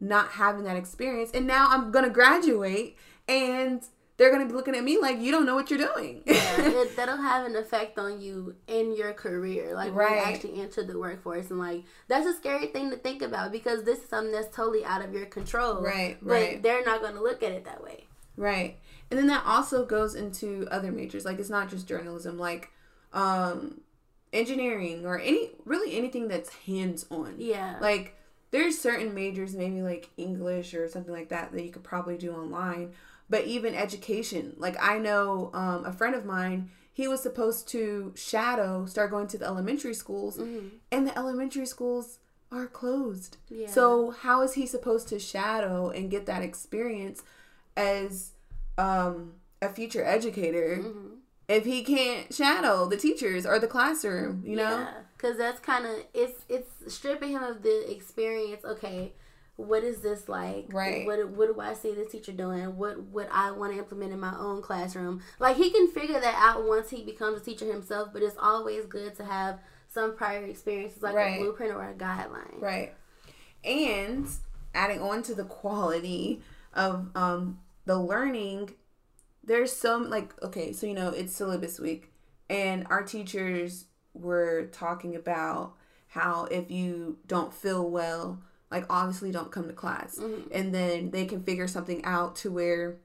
not 0.00 0.32
having 0.32 0.64
that 0.64 0.76
experience 0.76 1.30
and 1.32 1.46
now 1.46 1.68
I'm 1.70 1.90
going 1.90 2.04
to 2.04 2.10
graduate 2.10 2.96
and 3.28 3.82
they're 4.16 4.30
going 4.30 4.42
to 4.42 4.47
be 4.47 4.54
looking 4.56 4.76
at 4.76 4.85
me 4.85 4.99
like 5.00 5.18
you 5.21 5.30
don't 5.33 5.44
know 5.47 5.54
what 5.56 5.71
you're 5.71 5.78
doing. 5.94 6.23
yeah, 6.26 6.35
it, 6.61 6.97
that'll 6.97 7.16
have 7.16 7.47
an 7.47 7.56
effect 7.56 7.99
on 7.99 8.21
you 8.21 8.54
in 8.68 8.97
your 8.97 9.12
career, 9.12 9.75
like 9.75 9.94
when 9.94 10.06
you 10.09 10.14
Right. 10.14 10.26
actually 10.35 10.61
enter 10.61 10.85
the 10.85 10.99
workforce, 10.99 11.50
and 11.50 11.59
like 11.59 11.83
that's 12.09 12.26
a 12.26 12.35
scary 12.35 12.66
thing 12.68 12.90
to 12.90 12.97
think 12.97 13.23
about 13.23 13.50
because 13.52 13.85
this 13.85 13.99
is 14.00 14.09
something 14.09 14.33
that's 14.33 14.54
totally 14.54 14.85
out 14.85 15.02
of 15.04 15.12
your 15.12 15.26
control. 15.26 15.83
Right, 15.83 16.16
but 16.23 16.30
right. 16.33 16.62
they're 16.62 16.85
not 16.85 17.00
going 17.00 17.14
to 17.14 17.23
look 17.23 17.42
at 17.42 17.52
it 17.52 17.64
that 17.64 17.83
way. 17.83 18.06
Right. 18.37 18.78
And 19.11 19.18
then 19.18 19.26
that 19.28 19.44
also 19.47 19.85
goes 19.85 20.14
into 20.14 20.66
other 20.71 20.90
majors. 20.90 21.25
Like 21.25 21.38
it's 21.38 21.50
not 21.50 21.68
just 21.71 21.87
journalism, 21.87 22.38
like 22.38 22.71
um 23.12 23.80
engineering 24.33 25.06
or 25.06 25.18
any 25.18 25.50
really 25.64 25.97
anything 25.97 26.28
that's 26.28 26.50
hands 26.66 27.06
on. 27.11 27.35
Yeah, 27.38 27.76
Like 27.80 28.16
there's 28.50 28.78
certain 28.78 29.14
majors, 29.14 29.54
maybe 29.54 29.83
like 29.83 30.11
English 30.16 30.75
or 30.75 30.88
something 30.88 31.12
like 31.12 31.28
that 31.30 31.52
that 31.52 31.62
you 31.64 31.71
could 31.71 31.85
probably 31.85 32.16
do 32.16 32.33
online. 32.33 32.92
But 33.31 33.45
even 33.47 33.75
education. 33.75 34.54
Like 34.59 34.76
I 34.81 34.99
know 34.99 35.50
um 35.54 35.85
a 35.85 35.93
friend 35.93 36.14
of 36.14 36.25
mine, 36.25 36.71
he 36.93 37.09
was 37.09 37.23
supposed 37.23 37.69
to 37.69 38.12
shadow, 38.16 38.87
start 38.87 39.11
going 39.11 39.26
to 39.28 39.38
the 39.38 39.47
elementary 39.47 39.95
schools, 39.95 40.38
and 40.38 41.07
the 41.07 41.16
elementary 41.19 41.66
schools 41.66 42.19
are 42.52 42.66
closed. 42.66 43.37
yeah. 43.49 43.66
So 43.69 44.11
how 44.11 44.43
is 44.43 44.52
he 44.54 44.66
supposed 44.66 45.09
to 45.09 45.19
shadow 45.19 45.90
and 45.90 46.11
get 46.11 46.26
that 46.26 46.43
experience 46.43 47.23
as 47.76 48.31
um, 48.78 49.35
a 49.61 49.69
future 49.69 50.04
educator 50.04 50.78
Mm-hmm. 50.83 51.09
if 51.49 51.64
he 51.64 51.83
can't 51.83 52.33
shadow 52.33 52.87
the 52.88 52.97
teachers 52.97 53.45
or 53.47 53.59
the 53.59 53.66
classroom? 53.66 54.43
You 54.47 54.57
know, 54.57 54.87
because 55.16 55.37
that's 55.37 55.59
kind 55.61 55.85
of 55.87 55.97
it's 56.14 56.45
it's 56.49 56.95
stripping 56.95 57.31
him 57.33 57.43
of 57.43 57.62
the 57.62 57.90
experience. 57.90 58.64
Okay, 58.64 59.12
what 59.56 59.84
is 59.84 60.00
this 60.00 60.28
like? 60.28 60.66
Right. 60.73 61.06
What 61.06 61.28
what 61.30 61.54
do 61.54 61.61
I 61.61 61.75
see 61.75 61.94
this 61.94 62.11
teacher 62.11 62.32
doing? 62.32 62.76
What 62.76 63.02
would 63.11 63.28
I 63.30 63.50
want 63.52 63.73
to 63.73 63.78
implement 63.78 64.12
in 64.12 64.20
my 64.20 64.34
own 64.38 64.62
classroom? 64.62 65.23
Like 65.38 65.56
he 65.56 65.70
can 65.70 65.88
figure 65.88 66.18
that 66.20 66.34
out 66.37 66.66
once 66.66 66.90
he 66.90 67.04
becomes 67.04 67.40
a 67.40 67.44
teacher 67.44 67.66
himself. 67.66 68.11
But 68.12 68.23
it's 68.23 68.37
always 68.40 68.84
good 68.87 69.14
to 69.16 69.25
have 69.25 69.61
some 69.88 70.16
prior 70.16 70.42
experiences, 70.44 71.02
like 71.02 71.14
Right. 71.14 71.37
a 71.37 71.42
blueprint 71.42 71.73
or 71.75 71.88
a 71.88 71.94
guideline. 71.94 72.61
right? 72.61 72.94
And 73.62 74.26
adding 74.75 75.00
on 75.00 75.23
to 75.23 75.34
the 75.34 75.44
quality 75.44 76.42
of 76.73 77.11
um, 77.14 77.61
the 77.87 77.96
learning, 77.99 78.70
there's 79.44 79.73
some 79.73 80.11
like 80.11 80.34
okay, 80.42 80.73
so 80.73 80.87
you 80.87 80.94
know 80.94 81.11
it's 81.11 81.34
syllabus 81.34 81.78
week, 81.78 82.12
and 82.50 82.87
our 82.90 83.02
teachers 83.04 83.87
were 84.14 84.66
talking 84.73 85.14
about 85.14 85.75
how 86.08 86.46
if 86.46 86.70
you 86.70 87.18
don't 87.26 87.52
feel 87.54 87.88
well, 87.88 88.40
like 88.75 88.87
obviously 88.90 89.31
don't 89.31 89.52
come 89.52 89.69
to 89.69 89.73
class, 89.73 90.19
mm-hmm. 90.19 90.49
and 90.52 90.75
then 90.75 91.11
they 91.11 91.26
can 91.26 91.43
figure 91.45 91.69
something 91.69 92.04
out 92.04 92.35
to 92.37 92.50
where 92.50 92.97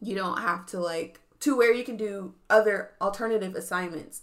you 0.00 0.14
don't 0.14 0.38
have 0.38 0.66
to 0.66 0.78
like 0.78 1.20
to 1.40 1.56
where 1.56 1.72
you 1.72 1.84
can 1.84 1.96
do 1.96 2.34
other 2.50 2.90
alternative 3.00 3.54
assignments. 3.54 4.20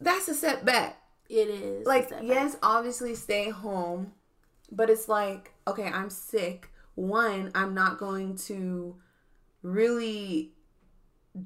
That's 0.00 0.28
a 0.28 0.34
setback. 0.34 1.00
It 1.28 1.48
is 1.48 1.86
like 1.86 2.10
yes 2.22 2.56
obviously 2.62 3.14
stay 3.14 3.48
home 3.50 4.12
but 4.70 4.90
it's 4.90 5.08
like 5.08 5.52
okay 5.66 5.86
i'm 5.86 6.10
sick. 6.10 6.70
One 6.94 7.50
i'm 7.54 7.74
not 7.74 7.98
going 7.98 8.36
to 8.48 8.96
really 9.62 10.52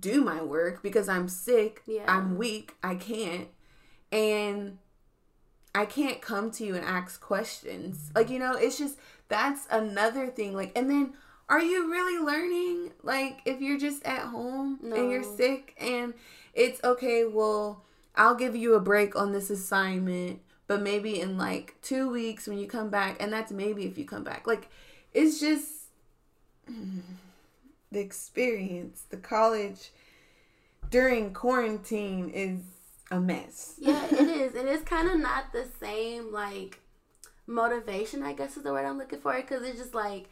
do 0.01 0.23
my 0.23 0.43
work 0.43 0.83
because 0.83 1.09
i'm 1.09 1.29
sick. 1.29 1.83
Yeah. 1.87 2.05
i'm 2.09 2.37
weak. 2.37 2.75
I 2.83 2.97
can't. 2.97 3.49
And 4.13 4.79
i 5.77 5.85
can't 5.85 6.21
come 6.21 6.51
to 6.53 6.65
you 6.65 6.75
and 6.75 6.85
ask 6.85 7.21
questions. 7.21 8.11
Like 8.15 8.31
you 8.31 8.39
know 8.39 8.55
it's 8.55 8.79
just 8.79 8.99
that's 9.29 9.67
another 9.71 10.29
thing 10.29 10.55
like 10.55 10.73
and 10.77 10.89
then 10.91 11.15
are 11.49 11.63
you 11.63 11.91
really 11.91 12.25
learning? 12.25 12.93
Like 13.03 13.41
if 13.45 13.61
you're 13.61 13.79
just 13.79 14.05
at 14.05 14.23
home 14.23 14.81
and 14.83 15.11
you're 15.11 15.23
sick 15.23 15.77
and 15.79 16.15
it's 16.55 16.83
okay 16.83 17.25
well 17.25 17.85
i'll 18.17 18.35
give 18.35 18.57
you 18.57 18.73
a 18.75 18.81
break 18.81 19.15
on 19.15 19.31
this 19.33 19.51
assignment 19.51 20.41
but 20.67 20.83
maybe 20.83 21.21
in 21.21 21.37
like 21.39 21.77
two 21.83 22.11
weeks 22.11 22.47
when 22.47 22.59
you 22.59 22.67
come 22.67 22.91
back 22.91 23.17
and 23.21 23.33
that's 23.33 23.53
maybe 23.53 23.85
if 23.85 23.97
you 23.97 24.05
come 24.05 24.25
back. 24.25 24.47
Like 24.47 24.69
it's 25.15 25.41
just 25.41 25.71
the 27.93 28.01
experience 28.01 29.05
the 29.09 29.17
college 29.17 29.91
during 30.91 31.33
quarantine 31.33 32.31
is 32.31 32.61
a 33.11 33.21
mess 33.21 33.75
yeah, 33.79 34.05
it 34.07 34.29
is, 34.29 34.55
and 34.55 34.69
it's 34.69 34.83
kind 34.83 35.09
of 35.09 35.19
not 35.21 35.53
the 35.53 35.67
same 35.81 36.33
like 36.33 36.81
motivation. 37.47 38.23
I 38.23 38.33
guess 38.33 38.57
is 38.57 38.63
the 38.63 38.73
word 38.73 38.85
I'm 38.87 38.99
looking 38.99 39.21
for 39.21 39.35
because 39.35 39.63
it's 39.63 39.79
just 39.79 39.95
like 39.95 40.29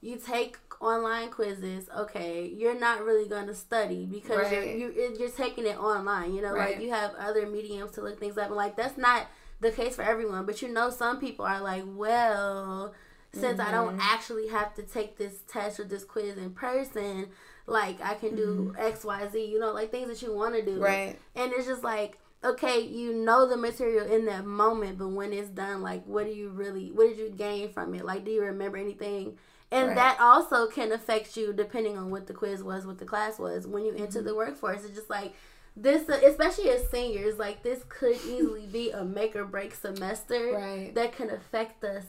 you 0.00 0.16
take 0.16 0.58
online 0.80 1.30
quizzes. 1.30 1.88
Okay, 1.96 2.46
you're 2.46 2.78
not 2.78 3.04
really 3.04 3.28
going 3.28 3.46
to 3.46 3.54
study 3.54 4.06
because 4.06 4.38
Right. 4.50 4.76
you're 4.78 4.90
you, 4.92 5.16
you're 5.18 5.28
taking 5.30 5.66
it 5.66 5.78
online. 5.78 6.34
You 6.34 6.42
know, 6.42 6.52
Right. 6.54 6.74
like 6.76 6.82
you 6.84 6.90
have 6.90 7.14
other 7.18 7.46
mediums 7.46 7.92
to 7.92 8.00
look 8.02 8.18
things 8.18 8.38
up, 8.38 8.46
and 8.46 8.56
like 8.56 8.76
that's 8.76 8.96
not 8.98 9.26
the 9.60 9.70
case 9.70 9.96
for 9.96 10.02
everyone. 10.02 10.46
But 10.46 10.62
you 10.62 10.68
know, 10.68 10.90
some 10.90 11.20
people 11.20 11.44
are 11.44 11.60
like, 11.60 11.84
well. 11.86 12.94
Since 13.34 13.60
I 13.60 13.70
Mm-hmm. 13.70 13.72
don't 13.72 13.94
actually 13.98 14.48
have 14.48 14.74
to 14.74 14.82
take 14.82 15.16
this 15.18 15.42
test 15.48 15.80
or 15.80 15.84
this 15.84 16.04
quiz 16.04 16.38
in 16.38 16.50
person, 16.52 17.28
like 17.66 18.00
I 18.02 18.14
can 18.14 18.34
do 18.36 18.72
X, 18.78 19.04
Y, 19.04 19.28
Z, 19.32 19.44
you 19.44 19.58
know, 19.58 19.72
like 19.72 19.90
things 19.90 20.08
that 20.08 20.22
you 20.22 20.34
want 20.34 20.54
to 20.54 20.64
do. 20.64 20.78
Mm-hmm. 20.78 20.82
right 20.82 21.18
And 21.36 21.52
it's 21.52 21.66
just 21.66 21.82
like, 21.84 22.18
okay, 22.44 22.80
you 22.80 23.12
know 23.14 23.48
the 23.48 23.56
material 23.56 24.06
in 24.06 24.26
that 24.26 24.44
moment, 24.46 24.98
but 24.98 25.08
when 25.08 25.32
it's 25.32 25.48
done, 25.48 25.82
like, 25.82 26.04
what 26.06 26.26
do 26.26 26.32
you 26.32 26.50
really, 26.50 26.90
what 26.92 27.08
did 27.08 27.18
you 27.18 27.30
gain 27.30 27.70
from 27.72 27.94
it? 27.94 28.04
Like, 28.04 28.24
do 28.24 28.30
you 28.30 28.42
remember 28.42 28.76
anything? 28.76 29.38
And 29.72 29.88
Right. 29.88 29.96
that 29.96 30.18
also 30.20 30.66
can 30.68 30.92
affect 30.92 31.36
you 31.36 31.52
depending 31.52 31.96
on 31.98 32.10
what 32.10 32.26
the 32.26 32.34
quiz 32.34 32.62
was, 32.62 32.86
what 32.86 32.98
the 32.98 33.06
class 33.06 33.38
was. 33.38 33.66
When 33.66 33.84
you 33.84 33.94
enter 33.96 34.20
Mm-hmm. 34.20 34.26
the 34.26 34.34
workforce, 34.34 34.84
it's 34.84 34.94
just 34.94 35.10
like, 35.10 35.34
this, 35.76 36.08
especially 36.08 36.70
as 36.70 36.88
seniors, 36.88 37.38
like, 37.38 37.62
this 37.62 37.82
could 37.88 38.20
easily 38.24 38.66
be 38.66 38.90
a 38.90 39.04
make 39.04 39.34
or 39.34 39.44
break 39.44 39.74
semester 39.74 40.50
Right. 40.54 40.94
that 40.94 41.12
can 41.16 41.30
affect 41.30 41.82
us 41.82 42.04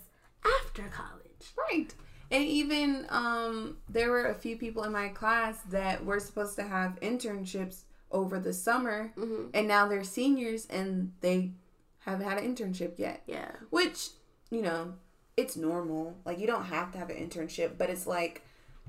after 0.62 0.84
college. 0.84 1.54
Right. 1.58 1.94
And 2.32 2.44
even 2.44 3.06
um 3.10 3.78
there 3.88 4.10
were 4.10 4.25
a 4.25 4.34
few 4.36 4.58
people 4.58 4.84
in 4.84 4.92
my 4.92 5.10
class 5.10 5.60
that 5.70 6.04
were 6.06 6.20
supposed 6.20 6.56
to 6.58 6.64
have 6.64 7.00
internships 7.02 7.82
over 8.12 8.40
the 8.40 8.54
summer 8.54 9.12
hmm 9.16 9.48
and 9.54 9.68
now 9.68 9.88
they're 9.88 10.04
seniors 10.04 10.66
and 10.68 11.12
they 11.22 11.52
haven't 12.00 12.28
had 12.28 12.38
an 12.38 12.56
internship 12.56 12.98
yet. 12.98 13.24
Yeah. 13.28 13.52
Which, 13.72 14.10
you 14.52 14.62
know, 14.62 14.94
it's 15.38 15.56
normal. 15.56 16.16
Like 16.25 16.40
you 16.40 16.48
don't 16.48 16.66
have 16.66 16.92
to 16.94 16.98
have 16.98 17.10
an 17.10 17.18
internship, 17.18 17.78
but 17.78 17.90
it's 17.90 18.08
like 18.08 18.44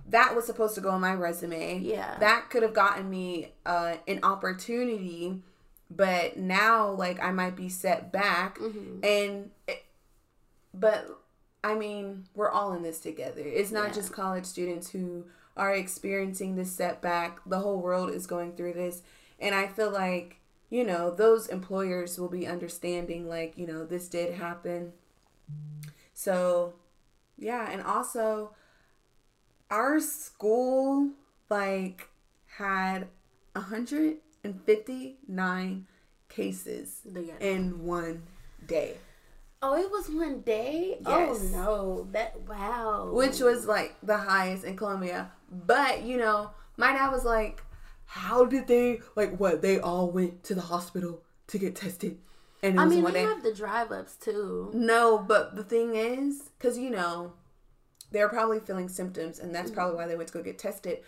that 0.08 0.36
was 0.36 0.46
supposed 0.46 0.74
to 0.76 0.80
go 0.80 0.90
on 0.90 1.00
my 1.00 1.14
resume. 1.14 1.78
Yeah. 1.80 2.18
That 2.18 2.50
could 2.50 2.62
have 2.62 2.74
gotten 2.74 3.10
me 3.10 3.52
uh 3.64 3.96
an 4.06 4.20
opportunity, 4.22 5.42
but 5.90 6.36
now 6.36 6.90
like 6.90 7.22
I 7.22 7.32
might 7.32 7.56
be 7.56 7.68
set 7.68 8.12
back 8.12 8.58
hmm 8.58 9.00
and 9.02 9.50
it, 9.66 9.84
but 10.72 11.06
i 11.70 11.74
mean 11.74 12.24
we're 12.34 12.50
all 12.50 12.72
in 12.72 12.82
this 12.82 12.98
together 13.00 13.42
it's 13.44 13.70
not 13.72 13.88
Yeah. 13.88 13.94
just 13.94 14.12
college 14.12 14.44
students 14.46 14.90
who 14.90 15.24
are 15.56 15.74
experiencing 15.74 16.54
this 16.54 16.70
setback. 16.70 17.40
The 17.46 17.60
whole 17.60 17.80
world 17.80 18.10
is 18.10 18.26
going 18.26 18.54
through 18.56 18.74
this. 18.74 19.00
And 19.40 19.54
I 19.54 19.66
feel 19.66 19.90
like, 19.90 20.36
you 20.68 20.84
know, 20.84 21.10
those 21.10 21.46
employers 21.46 22.18
will 22.18 22.28
be 22.28 22.46
understanding, 22.46 23.26
like, 23.26 23.56
you 23.56 23.66
know, 23.66 23.86
this 23.86 24.06
did 24.06 24.34
happen. 24.34 24.92
So, 26.12 26.74
yeah. 27.38 27.70
And 27.70 27.80
also, 27.80 28.50
our 29.70 29.98
school, 29.98 31.12
like, 31.48 32.10
had 32.58 33.08
159 33.54 35.86
cases 36.28 37.00
in 37.40 37.82
one 37.84 38.22
day. 38.66 38.96
Oh, 39.62 39.76
it 39.76 39.90
was 39.90 40.08
one 40.08 40.40
day. 40.42 40.98
Yes. 41.06 41.06
Oh 41.06 41.48
no, 41.52 42.08
that 42.12 42.40
wow. 42.48 43.10
Which 43.12 43.40
was 43.40 43.66
like 43.66 43.96
the 44.02 44.16
highest 44.16 44.64
in 44.64 44.76
Columbia. 44.76 45.30
but 45.50 46.02
you 46.02 46.18
know, 46.18 46.50
my 46.76 46.92
dad 46.92 47.10
was 47.10 47.24
like, 47.24 47.62
"How 48.04 48.44
did 48.44 48.66
they 48.66 49.00
like 49.14 49.38
what? 49.38 49.62
They 49.62 49.80
all 49.80 50.10
went 50.10 50.44
to 50.44 50.54
the 50.54 50.60
hospital 50.60 51.22
to 51.48 51.58
get 51.58 51.74
tested." 51.74 52.18
And 52.62 52.80
I 52.80 52.84
mean, 52.84 53.04
they 53.04 53.12
day. 53.12 53.22
have 53.22 53.42
the 53.42 53.54
drive 53.54 53.92
ups 53.92 54.16
too. 54.16 54.70
No, 54.74 55.18
but 55.18 55.56
the 55.56 55.64
thing 55.64 55.94
is, 55.94 56.50
because 56.58 56.76
you 56.76 56.90
know, 56.90 57.32
they're 58.12 58.28
probably 58.28 58.60
feeling 58.60 58.88
symptoms, 58.88 59.38
and 59.38 59.54
that's 59.54 59.70
mm-hmm. 59.70 59.76
probably 59.76 59.96
why 59.96 60.06
they 60.06 60.16
went 60.16 60.28
to 60.28 60.34
go 60.34 60.42
get 60.42 60.58
tested. 60.58 60.98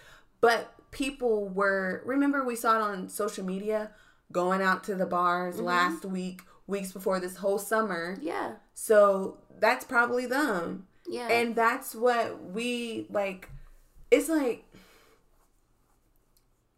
But 0.41 0.73
people 0.91 1.49
were 1.49 2.03
remember 2.07 2.45
we 2.45 2.57
saw 2.57 2.77
it 2.77 2.83
on 2.83 3.09
social 3.09 3.45
media 3.45 3.91
going 4.33 4.63
out 4.63 4.85
to 4.85 4.95
the 4.95 5.07
bars 5.07 5.57
mm-hmm. 5.57 5.67
last 5.67 6.05
week 6.05 6.43
weeks 6.69 6.93
before 6.93 7.19
this 7.19 7.37
whole 7.37 7.59
summer. 7.59 8.17
Yeah. 8.21 8.53
So 8.75 9.39
that's 9.59 9.85
probably 9.85 10.27
them. 10.27 10.87
Yeah. 11.09 11.29
And 11.29 11.57
that's 11.57 11.95
what 11.95 12.53
we 12.53 13.07
like 13.11 13.49
it's 14.11 14.29
like 14.29 14.65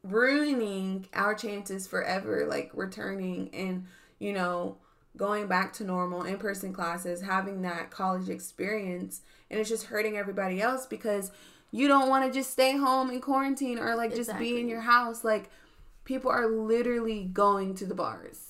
ruining 0.03 1.07
our 1.13 1.35
chances 1.35 1.87
forever 1.87 2.47
like 2.49 2.71
returning 2.73 3.51
and 3.53 3.85
you 4.19 4.33
know 4.33 4.79
going 5.17 5.47
back 5.47 5.75
to 5.75 5.85
normal 5.85 6.23
in-person 6.23 6.73
classes 6.73 7.21
having 7.21 7.61
that 7.61 7.91
college 7.91 8.31
experience 8.31 9.21
and 9.51 9.61
it's 9.61 9.69
just 9.69 9.87
hurting 9.87 10.17
everybody 10.17 10.63
else 10.63 10.87
because 10.87 11.31
you 11.71 11.87
don't 11.87 12.09
want 12.09 12.25
to 12.25 12.33
just 12.33 12.51
stay 12.51 12.79
home 12.79 13.11
in 13.11 13.21
quarantine 13.21 13.79
or 13.79 13.95
like 13.95 14.15
just 14.15 14.37
be 14.39 14.59
in 14.59 14.69
your 14.69 14.81
house 14.81 15.23
like 15.23 15.51
people 16.05 16.31
are 16.31 16.47
literally 16.47 17.25
going 17.25 17.75
to 17.75 17.85
the 17.85 17.95
bars 17.95 18.50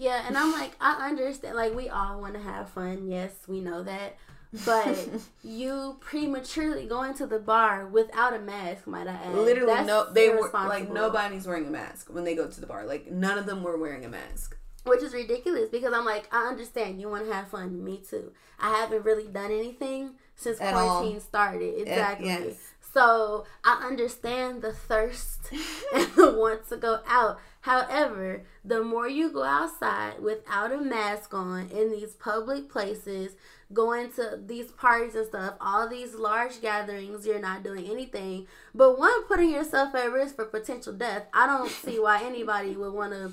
yeah, 0.00 0.24
and 0.26 0.36
I'm 0.36 0.50
like, 0.52 0.72
I 0.80 1.08
understand. 1.08 1.56
Like, 1.56 1.74
we 1.74 1.90
all 1.90 2.22
want 2.22 2.32
to 2.34 2.40
have 2.40 2.70
fun. 2.70 3.06
Yes, 3.06 3.32
we 3.46 3.60
know 3.60 3.82
that. 3.82 4.16
But 4.64 5.08
you 5.44 5.98
prematurely 6.00 6.86
going 6.86 7.12
to 7.14 7.26
the 7.26 7.38
bar 7.38 7.86
without 7.86 8.34
a 8.34 8.38
mask, 8.38 8.86
might 8.86 9.06
I 9.06 9.12
add? 9.12 9.34
Literally, 9.34 9.74
That's 9.74 9.86
no, 9.86 10.10
they 10.10 10.30
were 10.30 10.50
like 10.52 10.90
nobody's 10.90 11.46
wearing 11.46 11.66
a 11.66 11.70
mask 11.70 12.08
when 12.12 12.24
they 12.24 12.34
go 12.34 12.48
to 12.48 12.60
the 12.60 12.66
bar. 12.66 12.86
Like, 12.86 13.10
none 13.12 13.36
of 13.36 13.44
them 13.44 13.62
were 13.62 13.76
wearing 13.76 14.04
a 14.06 14.08
mask. 14.08 14.56
Which 14.84 15.02
is 15.02 15.12
ridiculous 15.12 15.68
because 15.68 15.92
I'm 15.92 16.06
like, 16.06 16.26
I 16.32 16.48
understand 16.48 17.00
you 17.00 17.10
want 17.10 17.26
to 17.26 17.32
have 17.32 17.48
fun. 17.48 17.84
Me 17.84 17.98
too. 17.98 18.32
I 18.58 18.70
haven't 18.70 19.04
really 19.04 19.28
done 19.28 19.52
anything 19.52 20.12
since 20.34 20.58
At 20.58 20.72
quarantine 20.72 21.16
all. 21.16 21.20
started. 21.20 21.80
Exactly. 21.82 22.30
At, 22.30 22.40
yes. 22.46 22.56
So 22.94 23.44
I 23.62 23.86
understand 23.86 24.62
the 24.62 24.72
thirst 24.72 25.52
and 25.94 26.06
the 26.14 26.32
want 26.32 26.68
to 26.70 26.78
go 26.78 27.00
out. 27.06 27.38
However, 27.60 28.42
the 28.64 28.82
more 28.82 29.06
you 29.06 29.30
go 29.30 29.44
outside 29.44 30.20
without 30.22 30.72
a 30.72 30.80
mask 30.80 31.34
on 31.34 31.68
in 31.68 31.90
these 31.90 32.14
public 32.14 32.70
places, 32.70 33.32
going 33.72 34.10
to 34.12 34.40
these 34.44 34.70
parties 34.72 35.14
and 35.14 35.26
stuff, 35.26 35.54
all 35.60 35.88
these 35.88 36.14
large 36.14 36.60
gatherings, 36.62 37.26
you're 37.26 37.38
not 37.38 37.62
doing 37.62 37.86
anything. 37.86 38.46
But 38.74 38.98
one, 38.98 39.24
putting 39.24 39.50
yourself 39.50 39.94
at 39.94 40.10
risk 40.10 40.36
for 40.36 40.46
potential 40.46 40.92
death. 40.94 41.26
I 41.34 41.46
don't 41.46 41.70
see 41.84 41.98
why 41.98 42.22
anybody 42.24 42.72
would 42.72 42.94
want 42.94 43.12
to 43.12 43.32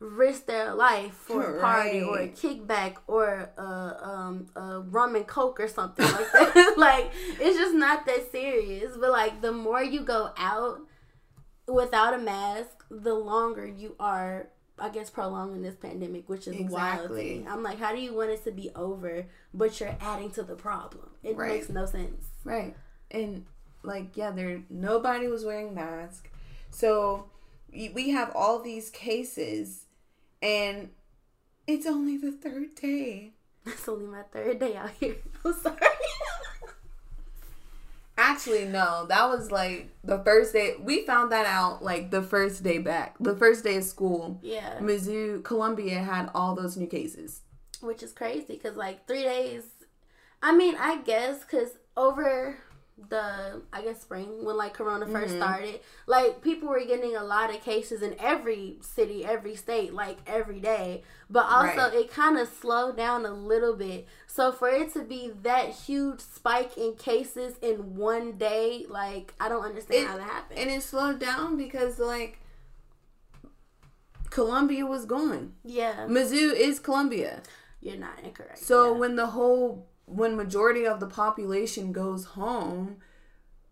risk 0.00 0.46
their 0.46 0.74
life 0.74 1.12
for 1.12 1.56
a 1.56 1.60
party 1.60 2.00
right. 2.00 2.06
or 2.06 2.18
a 2.20 2.28
kickback 2.28 2.96
or 3.06 3.50
a, 3.56 3.62
um, 3.62 4.46
a 4.54 4.80
rum 4.80 5.14
and 5.16 5.26
coke 5.26 5.58
or 5.60 5.68
something 5.68 6.04
like 6.04 6.32
that. 6.32 6.74
like 6.76 7.10
it's 7.40 7.58
just 7.58 7.74
not 7.74 8.06
that 8.06 8.30
serious. 8.30 8.96
But 8.96 9.10
like 9.10 9.40
the 9.40 9.52
more 9.52 9.82
you 9.82 10.00
go 10.00 10.30
out 10.36 10.80
without 11.66 12.14
a 12.14 12.18
mask, 12.18 12.84
the 12.90 13.14
longer 13.14 13.66
you 13.66 13.96
are. 13.98 14.48
I 14.76 14.88
guess 14.88 15.08
prolonging 15.08 15.62
this 15.62 15.76
pandemic, 15.76 16.28
which 16.28 16.48
is 16.48 16.56
exactly. 16.56 17.38
wild. 17.38 17.48
I'm 17.48 17.62
like, 17.62 17.78
how 17.78 17.94
do 17.94 18.00
you 18.00 18.12
want 18.12 18.30
it 18.30 18.42
to 18.42 18.50
be 18.50 18.70
over, 18.74 19.24
but 19.52 19.78
you're 19.78 19.96
adding 20.00 20.32
to 20.32 20.42
the 20.42 20.56
problem? 20.56 21.10
It 21.22 21.36
right. 21.36 21.52
makes 21.52 21.68
no 21.68 21.86
sense. 21.86 22.24
Right. 22.42 22.74
And 23.08 23.46
like, 23.84 24.16
yeah, 24.16 24.32
there 24.32 24.62
nobody 24.68 25.28
was 25.28 25.44
wearing 25.44 25.74
masks, 25.74 26.28
so 26.70 27.26
we 27.72 28.10
have 28.10 28.32
all 28.34 28.60
these 28.60 28.90
cases 28.90 29.86
and 30.42 30.90
it's 31.66 31.86
only 31.86 32.16
the 32.16 32.32
third 32.32 32.74
day. 32.74 33.32
It's 33.66 33.88
only 33.88 34.04
my 34.04 34.20
third 34.30 34.58
day 34.58 34.76
out 34.76 34.90
here. 35.00 35.16
I'm 35.44 35.54
sorry. 35.54 35.78
Actually, 38.26 38.64
no. 38.64 39.04
That 39.06 39.28
was 39.28 39.50
like 39.50 39.90
the 40.02 40.18
first 40.18 40.54
day. 40.54 40.76
We 40.80 41.04
found 41.04 41.30
that 41.32 41.44
out 41.44 41.84
like 41.84 42.10
the 42.10 42.22
first 42.22 42.62
day 42.62 42.78
back. 42.78 43.16
The 43.20 43.36
first 43.36 43.64
day 43.64 43.76
of 43.76 43.84
school. 43.84 44.40
Yeah. 44.42 44.78
Mizzou, 44.80 45.44
Columbia 45.44 45.98
had 45.98 46.30
all 46.34 46.54
those 46.54 46.76
new 46.78 46.86
cases. 46.86 47.42
Which 47.82 48.02
is 48.02 48.12
crazy 48.12 48.54
because 48.54 48.76
like 48.76 49.06
three 49.06 49.24
days. 49.24 49.64
I 50.42 50.56
mean, 50.56 50.74
I 50.78 51.02
guess 51.02 51.40
because 51.40 51.72
over 51.98 52.56
the 52.96 53.62
I 53.72 53.82
guess 53.82 54.00
spring 54.00 54.44
when 54.44 54.56
like 54.56 54.74
Corona 54.74 55.06
1st 55.06 55.24
mm-hmm. 55.26 55.36
started, 55.36 55.80
like 56.06 56.42
people 56.42 56.68
were 56.68 56.84
getting 56.84 57.16
a 57.16 57.24
lot 57.24 57.54
of 57.54 57.60
cases 57.60 58.02
in 58.02 58.14
every 58.20 58.78
city, 58.80 59.24
every 59.24 59.56
state, 59.56 59.92
like 59.92 60.18
every 60.26 60.60
day. 60.60 61.02
But 61.28 61.46
also 61.46 61.76
right. 61.76 61.94
it 61.94 62.10
kind 62.10 62.38
of 62.38 62.48
slowed 62.48 62.96
down 62.96 63.26
a 63.26 63.32
little 63.32 63.74
bit. 63.74 64.06
So 64.26 64.52
for 64.52 64.68
it 64.68 64.92
to 64.94 65.02
be 65.02 65.32
that 65.42 65.70
huge 65.70 66.20
spike 66.20 66.76
in 66.76 66.94
cases 66.94 67.56
in 67.60 67.96
one 67.96 68.32
day, 68.32 68.86
like 68.88 69.34
I 69.40 69.48
don't 69.48 69.64
understand 69.64 70.04
it, 70.04 70.08
how 70.08 70.16
that 70.16 70.28
happened. 70.28 70.58
And 70.60 70.70
it 70.70 70.82
slowed 70.82 71.18
down 71.18 71.56
because 71.56 71.98
like 71.98 72.38
Columbia 74.30 74.86
was 74.86 75.04
gone. 75.04 75.54
Yeah. 75.64 76.06
Mizzou 76.08 76.54
is 76.54 76.78
Columbia. 76.78 77.42
You're 77.80 77.96
not 77.96 78.18
incorrect. 78.22 78.58
So 78.58 78.92
yeah. 78.92 78.98
when 78.98 79.16
the 79.16 79.26
whole 79.26 79.88
when 80.06 80.36
majority 80.36 80.86
of 80.86 81.00
the 81.00 81.06
population 81.06 81.92
goes 81.92 82.24
home, 82.24 82.98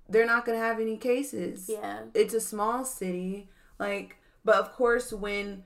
they're 0.09 0.27
not 0.27 0.45
going 0.45 0.59
to 0.59 0.65
have 0.65 0.81
any 0.81 0.97
cases. 0.97 1.69
Yeah. 1.69 2.01
It's 2.15 2.35
a 2.35 2.41
small 2.41 2.85
city 2.85 3.49
like 3.79 4.17
but 4.45 4.57
of 4.57 4.73
course 4.73 5.13
when 5.13 5.65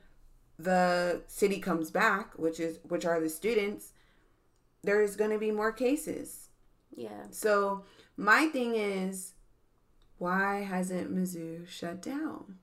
the 0.59 1.23
city 1.27 1.59
comes 1.61 1.91
back, 1.91 2.33
which 2.39 2.59
is 2.61 2.79
which 2.83 3.05
are 3.05 3.21
the 3.21 3.29
students, 3.29 3.93
there's 4.83 5.17
going 5.17 5.31
to 5.31 5.39
be 5.39 5.51
more 5.51 5.73
cases. 5.73 6.49
Yeah. 6.95 7.27
So 7.31 7.85
my 8.17 8.47
thing 8.47 8.75
is 8.75 9.35
why 10.19 10.63
hasn't 10.63 11.15
Mizzou 11.15 11.69
shut 11.69 12.01
down? 12.01 12.57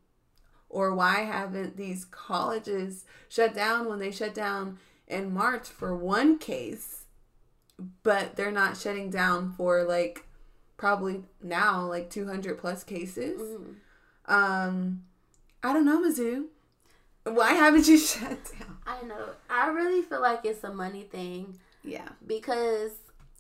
Or 0.69 0.95
why 0.95 1.19
haven't 1.19 1.77
these 1.77 2.05
colleges 2.05 3.05
shut 3.29 3.53
down 3.53 3.87
when 3.87 3.99
they 3.99 4.09
shut 4.09 4.33
down 4.33 4.79
in 5.07 5.31
March 5.31 5.67
for 5.67 5.95
one 5.95 6.39
case? 6.39 7.02
But 8.03 8.35
they're 8.35 8.51
not 8.51 8.77
shutting 8.77 9.09
down 9.09 9.53
for 9.53 9.83
like 9.83 10.25
probably 10.77 11.23
now 11.41 11.85
like 11.85 12.09
200 12.09 12.57
plus 12.57 12.83
cases. 12.83 13.41
Mm-hmm. 13.41 14.33
Um, 14.33 15.03
I 15.61 15.73
don't 15.73 15.85
know, 15.85 16.01
Mizzou. 16.01 16.45
Why 17.25 17.53
haven't 17.53 17.87
you 17.87 17.97
shut 17.99 18.51
down? 18.59 18.77
I 18.85 19.01
know. 19.05 19.29
I 19.49 19.67
really 19.67 20.01
feel 20.01 20.21
like 20.21 20.41
it's 20.43 20.63
a 20.63 20.73
money 20.73 21.03
thing. 21.03 21.57
Yeah. 21.83 22.09
Because 22.25 22.91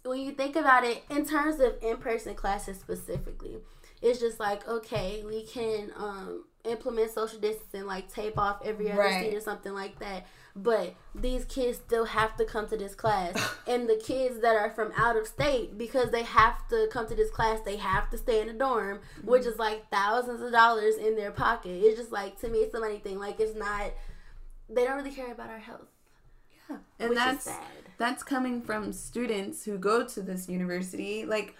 when 0.03 0.19
you 0.19 0.31
think 0.31 0.55
about 0.55 0.83
it, 0.83 1.03
in 1.09 1.25
terms 1.25 1.59
of 1.59 1.75
in 1.81 1.97
person 1.97 2.35
classes 2.35 2.79
specifically, 2.79 3.57
it's 4.01 4.19
just 4.19 4.39
like, 4.39 4.67
okay, 4.67 5.23
we 5.25 5.43
can 5.45 5.91
um, 5.95 6.45
implement 6.65 7.11
social 7.11 7.39
distancing, 7.39 7.85
like 7.85 8.13
tape 8.13 8.37
off 8.37 8.61
every 8.65 8.91
other 8.91 9.01
right. 9.01 9.25
seat 9.25 9.35
or 9.35 9.41
something 9.41 9.73
like 9.73 9.99
that 9.99 10.25
but 10.55 10.95
these 11.15 11.45
kids 11.45 11.79
still 11.79 12.05
have 12.05 12.37
to 12.37 12.45
come 12.45 12.67
to 12.69 12.77
this 12.77 12.95
class. 12.95 13.35
And 13.67 13.87
the 13.87 13.95
kids 13.95 14.41
that 14.41 14.57
are 14.57 14.69
from 14.69 14.91
out 14.97 15.15
of 15.15 15.25
state 15.25 15.77
because 15.77 16.11
they 16.11 16.23
have 16.23 16.67
to 16.67 16.89
come 16.91 17.07
to 17.07 17.15
this 17.15 17.31
class 17.31 17.61
they 17.61 17.77
have 17.77 18.09
to 18.09 18.17
stay 18.17 18.41
in 18.41 18.49
a 18.49 18.53
dorm 18.53 18.97
mm-hmm. 18.97 19.29
which 19.29 19.45
is 19.45 19.57
like 19.57 19.89
thousands 19.89 20.41
of 20.41 20.51
dollars 20.51 20.95
in 20.97 21.15
their 21.15 21.31
pocket. 21.31 21.71
It's 21.81 21.97
just 21.97 22.11
like 22.11 22.39
to 22.41 22.49
me 22.49 22.59
it's 22.59 22.75
a 22.75 22.79
money 22.79 22.97
thing. 22.97 23.19
Like 23.19 23.39
it's 23.39 23.57
not 23.57 23.93
they 24.69 24.83
don't 24.83 24.97
really 24.97 25.15
care 25.15 25.31
about 25.31 25.49
our 25.49 25.59
health. 25.59 25.87
Yeah. 26.69 26.77
And 26.99 27.15
that's 27.15 27.49
that's 27.97 28.21
coming 28.21 28.61
from 28.61 28.91
students 28.91 29.63
who 29.63 29.77
go 29.77 30.05
to 30.05 30.21
this 30.21 30.49
university. 30.49 31.25
Like 31.25 31.55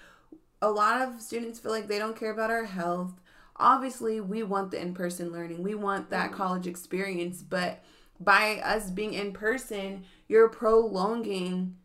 a 0.61 0.69
lot 0.69 1.01
of 1.01 1.21
students 1.21 1.57
feel 1.57 1.71
like 1.71 1.87
they 1.87 1.99
don't 1.99 2.17
care 2.17 2.31
about 2.31 2.51
our 2.51 2.65
health. 2.65 3.13
Obviously 3.55 4.19
we 4.19 4.43
want 4.43 4.71
the 4.71 4.81
in-person 4.81 5.31
learning. 5.31 5.63
We 5.63 5.73
want 5.73 6.09
that 6.09 6.27
mm-hmm. 6.27 6.37
college 6.37 6.67
experience 6.67 7.41
but 7.41 7.81
by 8.23 8.61
us 8.63 8.89
being 8.89 9.13
in 9.13 9.33
person, 9.33 10.05
you're 10.27 10.49
prolonging 10.49 11.77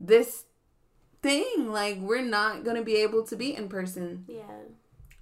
this 0.00 0.44
thing. 1.22 1.70
Like 1.70 1.98
we're 1.98 2.22
not 2.22 2.64
gonna 2.64 2.82
be 2.82 2.96
able 2.96 3.24
to 3.24 3.36
be 3.36 3.54
in 3.54 3.68
person. 3.68 4.24
Yeah. 4.28 4.42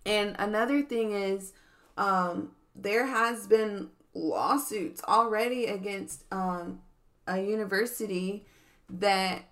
And 0.04 0.34
another 0.38 0.82
thing 0.82 1.12
is, 1.12 1.52
um, 1.96 2.52
there 2.74 3.06
has 3.06 3.46
been 3.46 3.90
lawsuits 4.14 5.02
already 5.06 5.66
against 5.66 6.24
um, 6.32 6.80
a 7.26 7.40
university 7.40 8.46
that 8.88 9.44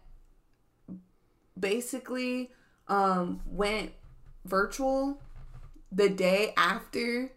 basically 1.59 2.51
um, 2.89 3.41
went 3.47 3.93
virtual 4.45 5.21
the 5.93 6.09
day 6.09 6.53
after 6.57 7.33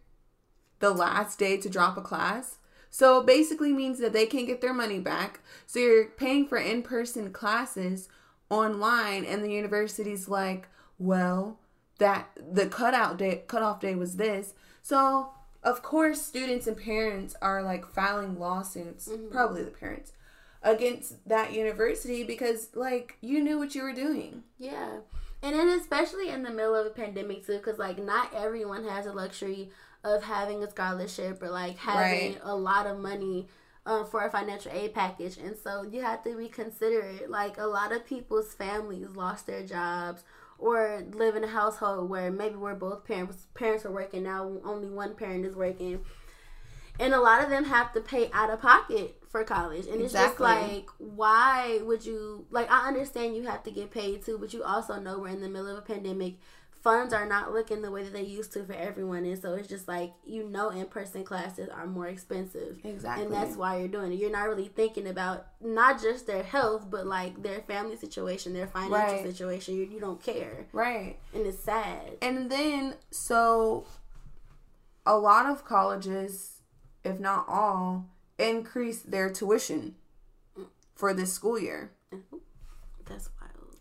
the 0.79 0.91
last 0.91 1.39
day 1.39 1.57
to 1.57 1.69
drop 1.69 1.97
a 1.97 2.01
class. 2.01 2.57
So 2.93 3.23
basically 3.23 3.73
means 3.73 3.97
that 3.97 4.13
they 4.13 4.27
can't 4.27 4.45
get 4.45 4.61
their 4.61 4.71
money 4.71 4.99
back. 4.99 5.39
So 5.65 5.79
you're 5.79 6.05
paying 6.05 6.45
for 6.45 6.59
in 6.59 6.83
person 6.83 7.31
classes 7.31 8.07
online, 8.51 9.25
and 9.25 9.43
the 9.43 9.51
university's 9.51 10.29
like, 10.29 10.67
well, 10.99 11.57
that 11.97 12.29
the 12.37 12.67
cutout 12.67 13.17
day 13.17 13.45
cutoff 13.47 13.79
day 13.79 13.95
was 13.95 14.17
this. 14.17 14.53
So 14.83 15.31
of 15.63 15.81
course 15.81 16.21
students 16.21 16.67
and 16.67 16.77
parents 16.77 17.35
are 17.41 17.63
like 17.63 17.87
filing 17.87 18.37
lawsuits, 18.37 19.07
mm-hmm. 19.07 19.31
probably 19.31 19.63
the 19.63 19.71
parents, 19.71 20.11
against 20.61 21.27
that 21.27 21.51
university 21.51 22.23
because 22.23 22.69
like 22.75 23.17
you 23.21 23.43
knew 23.43 23.57
what 23.57 23.73
you 23.73 23.81
were 23.81 23.93
doing. 23.93 24.43
Yeah. 24.59 24.99
And 25.41 25.55
then 25.55 25.67
especially 25.69 26.29
in 26.29 26.43
the 26.43 26.51
middle 26.51 26.75
of 26.75 26.85
a 26.85 26.91
pandemic 26.91 27.43
too, 27.43 27.57
because 27.57 27.79
like 27.79 27.97
not 27.97 28.31
everyone 28.35 28.87
has 28.87 29.05
the 29.05 29.13
luxury 29.13 29.71
of 30.03 30.23
having 30.23 30.63
a 30.63 30.69
scholarship 30.69 31.41
or 31.41 31.49
like 31.49 31.77
having 31.77 32.33
right. 32.33 32.41
a 32.43 32.55
lot 32.55 32.85
of 32.85 32.99
money 32.99 33.47
um, 33.85 34.05
for 34.05 34.25
a 34.25 34.29
financial 34.29 34.71
aid 34.71 34.93
package. 34.93 35.37
And 35.37 35.55
so 35.57 35.83
you 35.83 36.01
have 36.01 36.23
to 36.23 36.35
reconsider 36.35 37.01
it. 37.01 37.29
Like 37.29 37.57
a 37.57 37.65
lot 37.65 37.91
of 37.91 38.05
people's 38.05 38.53
families 38.53 39.09
lost 39.15 39.47
their 39.47 39.65
jobs 39.65 40.23
or 40.57 41.03
live 41.11 41.35
in 41.35 41.43
a 41.43 41.47
household 41.47 42.09
where 42.09 42.31
maybe 42.31 42.55
where 42.55 42.75
both 42.75 43.05
parents 43.05 43.47
parents 43.53 43.85
are 43.85 43.91
working 43.91 44.23
now 44.23 44.49
only 44.63 44.87
one 44.87 45.13
parent 45.13 45.45
is 45.45 45.55
working 45.55 45.99
and 46.99 47.13
a 47.13 47.19
lot 47.19 47.43
of 47.43 47.49
them 47.49 47.65
have 47.65 47.91
to 47.91 47.99
pay 47.99 48.29
out 48.33 48.49
of 48.49 48.61
pocket 48.61 49.17
for 49.27 49.43
college 49.43 49.87
and 49.87 49.99
exactly. 49.99 50.05
it's 50.05 50.13
just 50.13 50.39
like 50.39 50.85
why 50.99 51.79
would 51.83 52.05
you 52.05 52.45
like 52.51 52.71
i 52.71 52.87
understand 52.87 53.35
you 53.35 53.43
have 53.43 53.63
to 53.63 53.71
get 53.71 53.91
paid 53.91 54.23
too 54.23 54.37
but 54.37 54.53
you 54.53 54.63
also 54.63 54.99
know 54.99 55.19
we're 55.19 55.27
in 55.27 55.41
the 55.41 55.49
middle 55.49 55.67
of 55.67 55.77
a 55.77 55.81
pandemic 55.81 56.35
funds 56.83 57.13
are 57.13 57.25
not 57.25 57.53
looking 57.53 57.81
the 57.81 57.89
way 57.89 58.03
that 58.03 58.11
they 58.11 58.23
used 58.23 58.51
to 58.51 58.63
for 58.65 58.73
everyone 58.73 59.23
and 59.23 59.41
so 59.41 59.53
it's 59.53 59.69
just 59.69 59.87
like 59.87 60.11
you 60.25 60.43
know 60.43 60.69
in-person 60.69 61.23
classes 61.23 61.69
are 61.69 61.87
more 61.87 62.07
expensive. 62.07 62.77
Exactly. 62.83 63.23
and 63.23 63.33
that's 63.33 63.55
why 63.55 63.77
you're 63.77 63.87
doing 63.87 64.11
it. 64.11 64.19
You're 64.19 64.31
not 64.31 64.49
really 64.49 64.67
thinking 64.67 65.07
about 65.07 65.47
not 65.61 66.01
just 66.01 66.27
their 66.27 66.43
health 66.43 66.89
but 66.91 67.07
like 67.07 67.41
their 67.41 67.61
family 67.61 67.95
situation 67.95 68.53
their 68.53 68.67
financial 68.67 69.15
right. 69.15 69.23
situation. 69.23 69.75
You, 69.75 69.85
you 69.85 69.99
don't 69.99 70.21
care. 70.21 70.67
Right. 70.73 71.17
And 71.33 71.47
it's 71.47 71.59
sad. 71.59 72.17
And 72.21 72.51
then 72.51 72.95
so 73.11 73.85
a 75.05 75.17
lot 75.17 75.45
of 75.45 75.63
colleges 75.63 76.59
if 77.05 77.19
not 77.19 77.45
all 77.47 78.09
increase 78.37 79.01
their 79.01 79.29
tuition 79.29 79.95
mm. 80.59 80.65
for 80.95 81.13
this 81.13 81.31
school 81.31 81.57
year. 81.57 81.91
Mm-hmm. 82.13 82.37
That's 83.05 83.29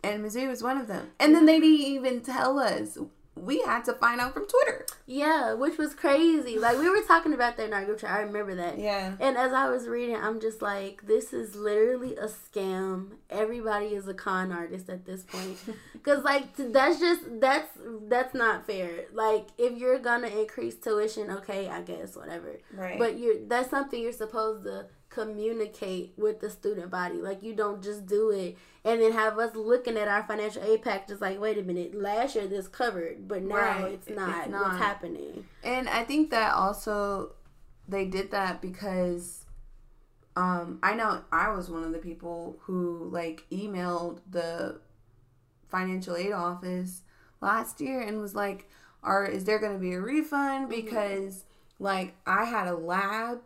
and 0.03 0.23
Mizzou 0.23 0.49
was 0.49 0.61
one 0.61 0.77
of 0.77 0.87
them. 0.87 1.11
And 1.19 1.33
then 1.33 1.45
they 1.45 1.59
didn't 1.59 1.85
even 1.87 2.21
tell 2.21 2.59
us. 2.59 2.97
We 3.35 3.61
had 3.61 3.83
to 3.85 3.93
find 3.93 4.21
out 4.21 4.33
from 4.33 4.45
Twitter. 4.47 4.85
Yeah, 5.07 5.53
which 5.53 5.79
was 5.79 5.95
crazy. 5.95 6.59
Like 6.59 6.77
we 6.77 6.87
were 6.87 7.01
talking 7.01 7.33
about 7.33 7.57
that 7.57 7.65
in 7.65 7.73
our 7.73 7.83
group 7.83 7.99
chat. 7.99 8.11
I 8.11 8.21
remember 8.21 8.53
that. 8.55 8.77
Yeah. 8.77 9.15
And 9.19 9.37
as 9.37 9.51
I 9.51 9.69
was 9.69 9.87
reading, 9.87 10.15
I'm 10.15 10.39
just 10.39 10.61
like, 10.61 11.07
this 11.07 11.33
is 11.33 11.55
literally 11.55 12.15
a 12.15 12.27
scam. 12.27 13.13
Everybody 13.31 13.87
is 13.87 14.07
a 14.07 14.13
con 14.13 14.51
artist 14.51 14.87
at 14.87 15.05
this 15.05 15.23
point. 15.23 15.57
Cause 16.03 16.23
like 16.23 16.55
that's 16.55 16.99
just 16.99 17.23
that's 17.41 17.69
that's 18.07 18.35
not 18.35 18.67
fair. 18.67 19.05
Like 19.11 19.47
if 19.57 19.79
you're 19.79 19.99
gonna 19.99 20.27
increase 20.27 20.75
tuition, 20.75 21.31
okay, 21.31 21.69
I 21.69 21.81
guess 21.81 22.15
whatever. 22.15 22.59
Right. 22.71 22.99
But 22.99 23.17
you're 23.17 23.37
that's 23.47 23.71
something 23.71 23.99
you're 23.99 24.11
supposed 24.11 24.63
to 24.65 24.85
communicate 25.13 26.13
with 26.17 26.39
the 26.39 26.49
student 26.49 26.89
body. 26.89 27.15
Like 27.15 27.43
you 27.43 27.53
don't 27.53 27.83
just 27.83 28.05
do 28.05 28.31
it 28.31 28.57
and 28.83 29.01
then 29.01 29.11
have 29.11 29.37
us 29.37 29.55
looking 29.55 29.97
at 29.97 30.07
our 30.07 30.23
financial 30.23 30.63
aid 30.63 30.81
packages 30.81 31.21
like, 31.21 31.39
wait 31.39 31.57
a 31.57 31.63
minute, 31.63 31.95
last 31.95 32.35
year 32.35 32.47
this 32.47 32.67
covered, 32.67 33.27
but 33.27 33.43
now 33.43 33.55
right. 33.55 33.93
it's, 33.93 34.09
not. 34.09 34.39
it's 34.39 34.49
not. 34.49 34.71
What's 34.71 34.77
happening? 34.77 35.45
And 35.63 35.87
I 35.87 36.03
think 36.03 36.31
that 36.31 36.53
also 36.53 37.33
they 37.87 38.05
did 38.05 38.31
that 38.31 38.61
because 38.61 39.45
um 40.35 40.79
I 40.81 40.95
know 40.95 41.21
I 41.31 41.51
was 41.51 41.69
one 41.69 41.83
of 41.83 41.91
the 41.91 41.99
people 41.99 42.57
who 42.61 43.09
like 43.11 43.45
emailed 43.51 44.19
the 44.29 44.79
financial 45.69 46.15
aid 46.15 46.31
office 46.31 47.01
last 47.39 47.79
year 47.81 48.01
and 48.01 48.19
was 48.19 48.33
like, 48.33 48.67
"Are 49.03 49.25
is 49.25 49.43
there 49.43 49.59
going 49.59 49.73
to 49.73 49.79
be 49.79 49.93
a 49.93 50.01
refund?" 50.01 50.69
Mm-hmm. 50.69 50.85
Because 50.85 51.35
mm-hmm. 51.35 51.83
like 51.83 52.15
I 52.25 52.45
had 52.45 52.67
a 52.67 52.75
lab 52.75 53.41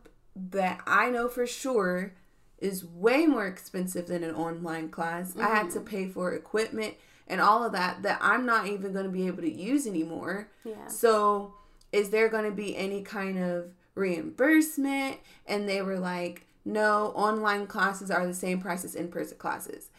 that 0.52 0.82
I 0.86 1.10
know 1.10 1.28
for 1.28 1.47
sure 1.47 2.13
is 2.60 2.84
way 2.84 3.26
more 3.26 3.45
expensive 3.45 4.08
than 4.08 4.23
an 4.23 4.36
online 4.36 4.89
class. 4.89 5.32
Mm-hmm. 5.32 5.41
I 5.41 5.50
had 5.50 5.69
to 5.71 5.80
mm-hmm. 5.80 5.88
pay 5.88 6.08
for 6.08 6.34
equipment 6.34 6.95
and 7.28 7.41
all 7.41 7.63
of 7.63 7.73
that 7.73 8.04
that 8.04 8.19
I'm 8.21 8.45
not 8.45 8.67
even 8.67 8.93
going 8.93 9.06
to 9.06 9.12
be 9.12 9.28
able 9.28 9.43
to 9.43 9.52
use 9.52 9.86
anymore. 9.86 10.50
Yeah. 10.63 10.88
So, 10.88 11.54
is 11.91 12.10
there 12.10 12.30
going 12.30 12.45
to 12.45 12.56
be 12.56 12.76
any 12.76 13.02
kind 13.02 13.38
of 13.38 13.71
reimbursement? 13.95 15.17
And 15.45 15.67
they 15.67 15.82
were 15.82 16.00
like, 16.00 16.45
no, 16.65 17.08
online 17.15 17.67
classes 17.67 18.12
are 18.12 18.26
the 18.26 18.34
same 18.34 18.60
price 18.60 18.84
as 18.84 18.95
in 18.95 19.10
person 19.10 19.38
classes. 19.38 19.89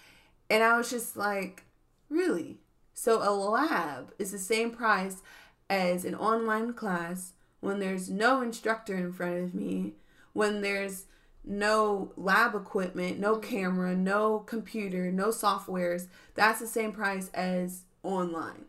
And 0.50 0.62
I 0.62 0.76
was 0.76 0.90
just 0.90 1.16
like, 1.16 1.64
really? 2.08 2.58
So, 2.94 3.22
a 3.22 3.32
lab 3.32 4.12
is 4.18 4.32
the 4.32 4.38
same 4.38 4.70
price 4.70 5.22
as 5.70 6.04
an 6.04 6.14
online 6.14 6.72
class 6.72 7.32
when 7.60 7.78
there's 7.78 8.08
no 8.08 8.40
instructor 8.40 8.96
in 8.96 9.12
front 9.12 9.36
of 9.36 9.54
me, 9.54 9.92
when 10.38 10.60
there's 10.60 11.06
no 11.44 12.12
lab 12.16 12.54
equipment, 12.54 13.18
no 13.18 13.36
camera, 13.36 13.96
no 13.96 14.38
computer, 14.40 15.10
no 15.10 15.28
softwares, 15.28 16.06
that's 16.34 16.60
the 16.60 16.66
same 16.66 16.92
price 16.92 17.28
as 17.34 17.82
online. 18.02 18.66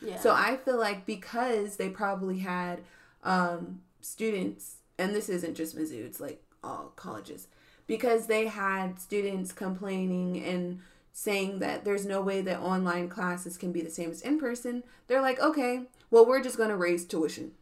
Yeah. 0.00 0.18
So 0.18 0.32
I 0.32 0.56
feel 0.56 0.78
like 0.78 1.04
because 1.04 1.76
they 1.76 1.90
probably 1.90 2.38
had 2.38 2.80
um, 3.22 3.82
students, 4.00 4.76
and 4.98 5.14
this 5.14 5.28
isn't 5.28 5.56
just 5.56 5.76
Mizzou, 5.76 6.06
it's 6.06 6.20
like 6.20 6.42
all 6.64 6.92
colleges, 6.96 7.48
because 7.86 8.26
they 8.26 8.46
had 8.46 8.98
students 8.98 9.52
complaining 9.52 10.42
and 10.42 10.80
saying 11.12 11.58
that 11.58 11.84
there's 11.84 12.06
no 12.06 12.22
way 12.22 12.40
that 12.40 12.60
online 12.60 13.08
classes 13.08 13.58
can 13.58 13.72
be 13.72 13.82
the 13.82 13.90
same 13.90 14.10
as 14.10 14.22
in 14.22 14.38
person, 14.38 14.84
they're 15.06 15.20
like, 15.20 15.38
okay, 15.40 15.82
well, 16.10 16.24
we're 16.24 16.42
just 16.42 16.56
going 16.56 16.70
to 16.70 16.76
raise 16.76 17.04
tuition. 17.04 17.52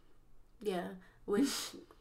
Yeah, 0.61 0.89
which 1.25 1.49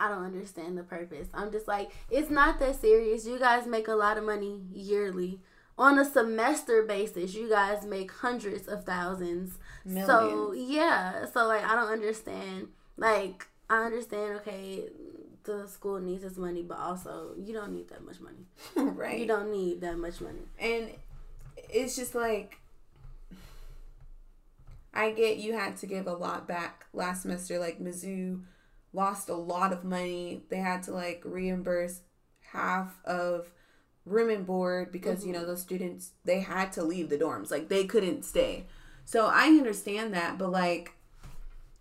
I 0.00 0.08
don't 0.08 0.24
understand 0.24 0.78
the 0.78 0.82
purpose. 0.82 1.28
I'm 1.34 1.50
just 1.50 1.66
like, 1.66 1.90
it's 2.10 2.30
not 2.30 2.58
that 2.60 2.80
serious. 2.80 3.26
You 3.26 3.38
guys 3.38 3.66
make 3.66 3.88
a 3.88 3.94
lot 3.94 4.16
of 4.16 4.24
money 4.24 4.62
yearly. 4.72 5.40
On 5.76 5.98
a 5.98 6.04
semester 6.04 6.82
basis, 6.82 7.34
you 7.34 7.48
guys 7.48 7.84
make 7.84 8.10
hundreds 8.10 8.66
of 8.66 8.84
thousands. 8.84 9.58
Millions. 9.84 10.06
So, 10.06 10.52
yeah. 10.52 11.24
So, 11.26 11.46
like, 11.46 11.64
I 11.64 11.74
don't 11.74 11.90
understand. 11.90 12.68
Like, 12.96 13.46
I 13.70 13.84
understand, 13.84 14.40
okay, 14.40 14.88
the 15.44 15.66
school 15.66 16.00
needs 16.00 16.22
this 16.22 16.36
money, 16.36 16.62
but 16.62 16.78
also, 16.78 17.34
you 17.36 17.52
don't 17.52 17.72
need 17.72 17.88
that 17.90 18.04
much 18.04 18.20
money. 18.20 18.90
right. 18.92 19.18
You 19.18 19.26
don't 19.26 19.50
need 19.52 19.80
that 19.82 19.98
much 19.98 20.20
money. 20.20 20.42
And 20.58 20.90
it's 21.68 21.96
just 21.96 22.14
like, 22.14 22.60
I 24.92 25.10
get 25.12 25.38
you 25.38 25.52
had 25.52 25.76
to 25.78 25.86
give 25.86 26.06
a 26.06 26.12
lot 26.12 26.48
back 26.48 26.86
last 26.92 27.22
semester, 27.22 27.58
like 27.58 27.78
Mizzou 27.78 28.40
lost 28.92 29.28
a 29.28 29.34
lot 29.34 29.72
of 29.72 29.84
money. 29.84 30.42
They 30.48 30.58
had 30.58 30.82
to 30.84 30.92
like 30.92 31.22
reimburse 31.24 32.00
half 32.52 32.98
of 33.04 33.50
room 34.04 34.30
and 34.30 34.46
board 34.46 34.90
because 34.90 35.20
mm-hmm. 35.20 35.28
you 35.28 35.32
know 35.32 35.40
mm-hmm. 35.40 35.48
those 35.48 35.62
students 35.62 36.12
they 36.24 36.40
had 36.40 36.72
to 36.72 36.82
leave 36.82 37.08
the 37.10 37.18
dorms 37.18 37.50
like 37.50 37.68
they 37.68 37.84
couldn't 37.84 38.24
stay 38.24 38.64
so 39.04 39.26
i 39.26 39.46
understand 39.46 40.14
that 40.14 40.38
but 40.38 40.50
like 40.50 40.94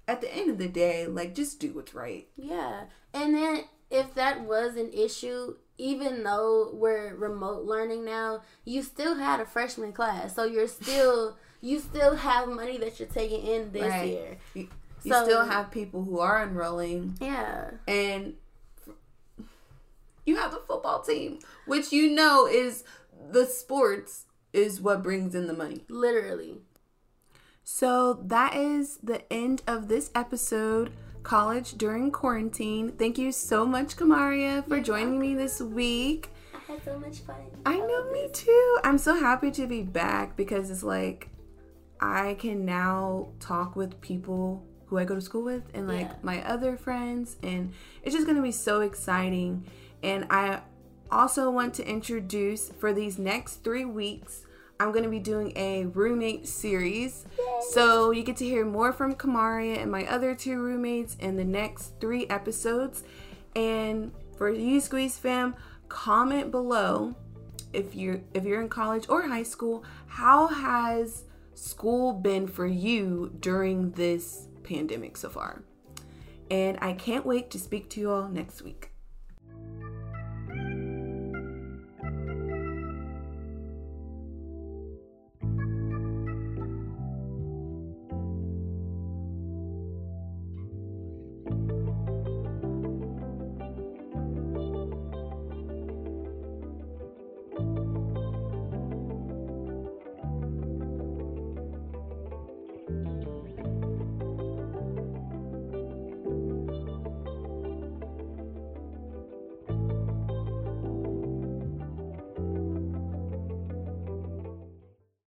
at 0.08 0.22
the 0.22 0.34
end 0.34 0.50
of 0.50 0.58
the 0.58 0.67
day 0.67 1.06
like 1.08 1.34
just 1.34 1.60
do 1.60 1.74
what's 1.74 1.93
right 1.93 2.28
yeah 2.36 2.84
and 3.13 3.34
then 3.34 3.63
if 3.89 4.13
that 4.13 4.41
was 4.41 4.76
an 4.76 4.91
issue 4.91 5.56
even 5.78 6.24
though 6.24 6.72
we're 6.74 7.15
remote 7.15 7.63
learning 7.63 8.04
now 8.04 8.41
you 8.65 8.82
still 8.82 9.15
had 9.15 9.39
a 9.39 9.46
freshman 9.46 9.93
class 9.93 10.36
so 10.36 10.43
you're 10.43 10.67
still 10.67 11.38
you 11.62 11.80
still 11.80 12.15
have 12.15 12.50
money 12.50 12.78
that 12.78 13.00
you're 13.00 13.08
taking 13.08 13.46
in 13.46 13.72
this 13.72 13.84
right. 13.84 14.10
year 14.10 14.38
you 15.04 15.12
so, 15.14 15.24
still 15.24 15.46
have 15.46 15.72
people 15.72 16.04
who 16.04 16.20
are 16.20 16.44
enrolling. 16.44 17.18
Yeah. 17.22 17.72
And 17.88 18.36
you 20.26 20.36
have 20.36 20.52
the 20.52 20.62
football 20.68 21.02
team, 21.02 21.40
which 21.66 21.92
you 21.92 22.10
know 22.10 22.48
is 22.48 22.84
the 23.32 23.46
sports 23.46 24.26
is 24.54 24.82
what 24.82 25.04
brings 25.04 25.36
in 25.36 25.48
the 25.48 25.54
money. 25.54 25.86
Literally. 25.90 26.58
So 27.64 28.14
that 28.14 28.56
is 28.56 28.98
the 29.04 29.32
end 29.32 29.62
of 29.68 29.88
this 29.88 30.10
episode, 30.16 30.92
College 31.24 31.74
During 31.74 32.12
Quarantine. 32.12 32.94
Thank 32.94 33.18
you 33.18 33.32
so 33.32 33.66
much, 33.66 33.98
Kamaria, 33.98 34.66
for 34.68 34.76
You're 34.76 34.86
joining 34.86 35.20
welcome. 35.20 35.36
me 35.36 35.36
this 35.36 35.60
week. 35.60 36.30
I 36.54 36.72
had 36.72 36.84
so 36.84 36.98
much 36.98 37.20
fun. 37.20 37.36
I 37.66 37.78
know, 37.78 38.12
me 38.12 38.30
too. 38.32 38.78
I'm 38.84 38.98
so 38.98 39.16
happy 39.20 39.52
to 39.52 39.68
be 39.68 39.82
back 39.82 40.38
because 40.38 40.70
it's 40.70 40.84
like 40.84 41.30
I 42.00 42.36
can 42.40 42.66
now 42.66 43.30
talk 43.40 43.76
with 43.76 44.00
people 44.02 44.66
who 44.88 44.97
I 44.97 45.04
go 45.06 45.15
to 45.15 45.21
school 45.21 45.43
with 45.43 45.63
and 45.73 45.88
like 45.88 46.08
Yeah. 46.08 46.13
my 46.21 46.41
other 46.43 46.78
friends 46.78 47.38
and 47.43 47.73
it's 48.04 48.15
just 48.15 48.26
going 48.26 48.38
to 48.38 48.43
be 48.43 48.52
so 48.52 48.82
exciting 48.82 49.65
and 50.04 50.26
I 50.30 50.62
also 51.12 51.50
want 51.50 51.73
to 51.76 51.88
introduce 51.88 52.69
for 52.69 52.93
these 52.93 53.17
next 53.17 53.63
3 53.63 53.86
weeks 53.86 54.43
I'm 54.80 54.91
going 54.91 55.04
to 55.06 55.10
be 55.10 55.19
doing 55.19 55.54
a 55.56 55.86
roommate 55.86 56.47
series. 56.47 57.26
So 57.71 58.12
you 58.12 58.21
get 58.21 58.38
to 58.38 58.45
hear 58.45 58.63
more 58.63 58.93
from 58.93 59.15
Kamaria 59.15 59.82
and 59.82 59.91
my 59.91 60.06
other 60.06 60.36
two 60.36 60.62
roommates 60.62 61.15
in 61.19 61.36
the 61.36 61.43
next 61.43 62.00
3 62.00 62.28
episodes 62.30 63.04
and 63.56 64.12
for 64.38 64.52
you 64.52 64.80
squeeze 64.80 65.17
fam 65.17 65.56
comment 65.89 66.52
below 66.52 67.15
if 67.73 67.95
you're 67.95 68.21
if 68.36 68.43
you're 68.45 68.62
in 68.62 68.69
college 68.69 69.06
or 69.10 69.28
high 69.28 69.41
school 69.41 69.84
how 70.08 70.45
has 70.47 71.23
school 71.56 72.13
been 72.13 72.45
for 72.47 72.67
you 72.67 73.34
during 73.39 73.89
this 73.91 74.47
pandemic 74.68 75.18
so 75.18 75.30
far. 75.30 75.64
And 76.50 76.78
i 76.82 76.94
can't 76.94 77.26
wait 77.26 77.52
to 77.52 77.60
speak 77.60 77.90
to 77.90 78.00
you 78.00 78.10
all 78.10 78.30
next 78.30 78.62
week 78.62 78.92